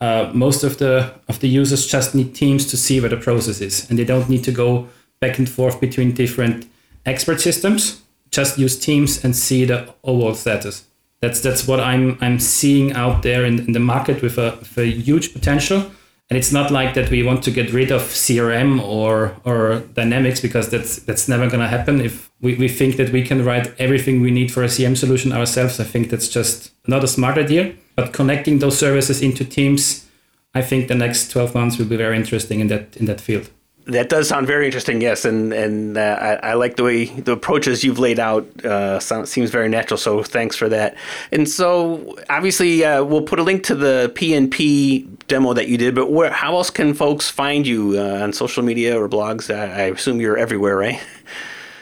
uh, 0.00 0.30
most 0.34 0.62
of 0.62 0.78
the 0.78 1.14
of 1.28 1.40
the 1.40 1.48
users 1.48 1.86
just 1.86 2.14
need 2.14 2.34
teams 2.34 2.66
to 2.66 2.76
see 2.76 3.00
where 3.00 3.08
the 3.08 3.16
process 3.16 3.60
is, 3.60 3.88
and 3.88 3.98
they 3.98 4.04
don't 4.04 4.28
need 4.28 4.44
to 4.44 4.52
go 4.52 4.88
back 5.20 5.38
and 5.38 5.48
forth 5.48 5.80
between 5.80 6.12
different 6.12 6.66
expert 7.04 7.40
systems. 7.40 8.02
Just 8.30 8.58
use 8.58 8.78
Teams 8.78 9.24
and 9.24 9.34
see 9.34 9.64
the 9.64 9.94
overall 10.04 10.34
status. 10.34 10.84
That's 11.20 11.40
that's 11.40 11.66
what 11.66 11.80
I'm 11.80 12.18
I'm 12.20 12.38
seeing 12.38 12.92
out 12.92 13.22
there 13.22 13.44
in, 13.44 13.60
in 13.60 13.72
the 13.72 13.80
market 13.80 14.20
with 14.20 14.36
a, 14.36 14.56
with 14.58 14.76
a 14.78 14.86
huge 14.86 15.32
potential. 15.32 15.90
And 16.28 16.36
it's 16.36 16.52
not 16.52 16.72
like 16.72 16.94
that 16.94 17.10
we 17.10 17.22
want 17.22 17.44
to 17.44 17.52
get 17.52 17.72
rid 17.72 17.92
of 17.92 18.02
CRM 18.02 18.82
or 18.82 19.36
or 19.44 19.80
Dynamics 19.94 20.40
because 20.40 20.68
that's 20.70 20.96
that's 20.96 21.28
never 21.28 21.48
going 21.48 21.60
to 21.60 21.68
happen. 21.68 22.00
If 22.00 22.30
we, 22.40 22.56
we 22.56 22.68
think 22.68 22.96
that 22.96 23.12
we 23.12 23.22
can 23.22 23.44
write 23.44 23.72
everything 23.78 24.20
we 24.20 24.32
need 24.32 24.50
for 24.50 24.64
a 24.64 24.68
CM 24.68 24.96
solution 24.96 25.32
ourselves, 25.32 25.78
I 25.78 25.84
think 25.84 26.10
that's 26.10 26.28
just 26.28 26.72
not 26.88 27.04
a 27.04 27.08
smart 27.08 27.38
idea. 27.38 27.74
But 27.94 28.12
connecting 28.12 28.58
those 28.58 28.76
services 28.76 29.22
into 29.22 29.44
teams, 29.44 30.06
I 30.52 30.62
think 30.62 30.88
the 30.88 30.94
next 30.94 31.30
12 31.30 31.54
months 31.54 31.78
will 31.78 31.86
be 31.86 31.96
very 31.96 32.16
interesting 32.16 32.60
in 32.60 32.68
that 32.68 32.96
in 32.96 33.06
that 33.06 33.20
field. 33.20 33.48
That 33.86 34.08
does 34.08 34.28
sound 34.28 34.48
very 34.48 34.66
interesting, 34.66 35.00
yes, 35.00 35.24
and 35.24 35.52
and 35.52 35.96
uh, 35.96 36.18
I, 36.20 36.50
I, 36.50 36.54
like 36.54 36.74
the 36.74 36.82
way 36.82 37.04
the 37.04 37.32
approaches 37.32 37.84
you've 37.84 38.00
laid 38.00 38.18
out. 38.18 38.44
Uh, 38.64 38.98
seems 38.98 39.50
very 39.50 39.68
natural, 39.68 39.96
so 39.96 40.24
thanks 40.24 40.56
for 40.56 40.68
that. 40.68 40.96
And 41.30 41.48
so, 41.48 42.16
obviously, 42.28 42.84
uh, 42.84 43.04
we'll 43.04 43.22
put 43.22 43.38
a 43.38 43.44
link 43.44 43.62
to 43.64 43.76
the 43.76 44.12
PNP 44.16 45.06
demo 45.28 45.52
that 45.52 45.68
you 45.68 45.78
did. 45.78 45.94
But 45.94 46.10
where, 46.10 46.32
how 46.32 46.56
else 46.56 46.68
can 46.68 46.94
folks 46.94 47.30
find 47.30 47.64
you 47.64 47.94
uh, 47.96 48.24
on 48.24 48.32
social 48.32 48.64
media 48.64 49.00
or 49.00 49.08
blogs? 49.08 49.54
I, 49.54 49.82
I, 49.82 49.82
assume 49.90 50.20
you're 50.20 50.36
everywhere, 50.36 50.76
right? 50.76 51.00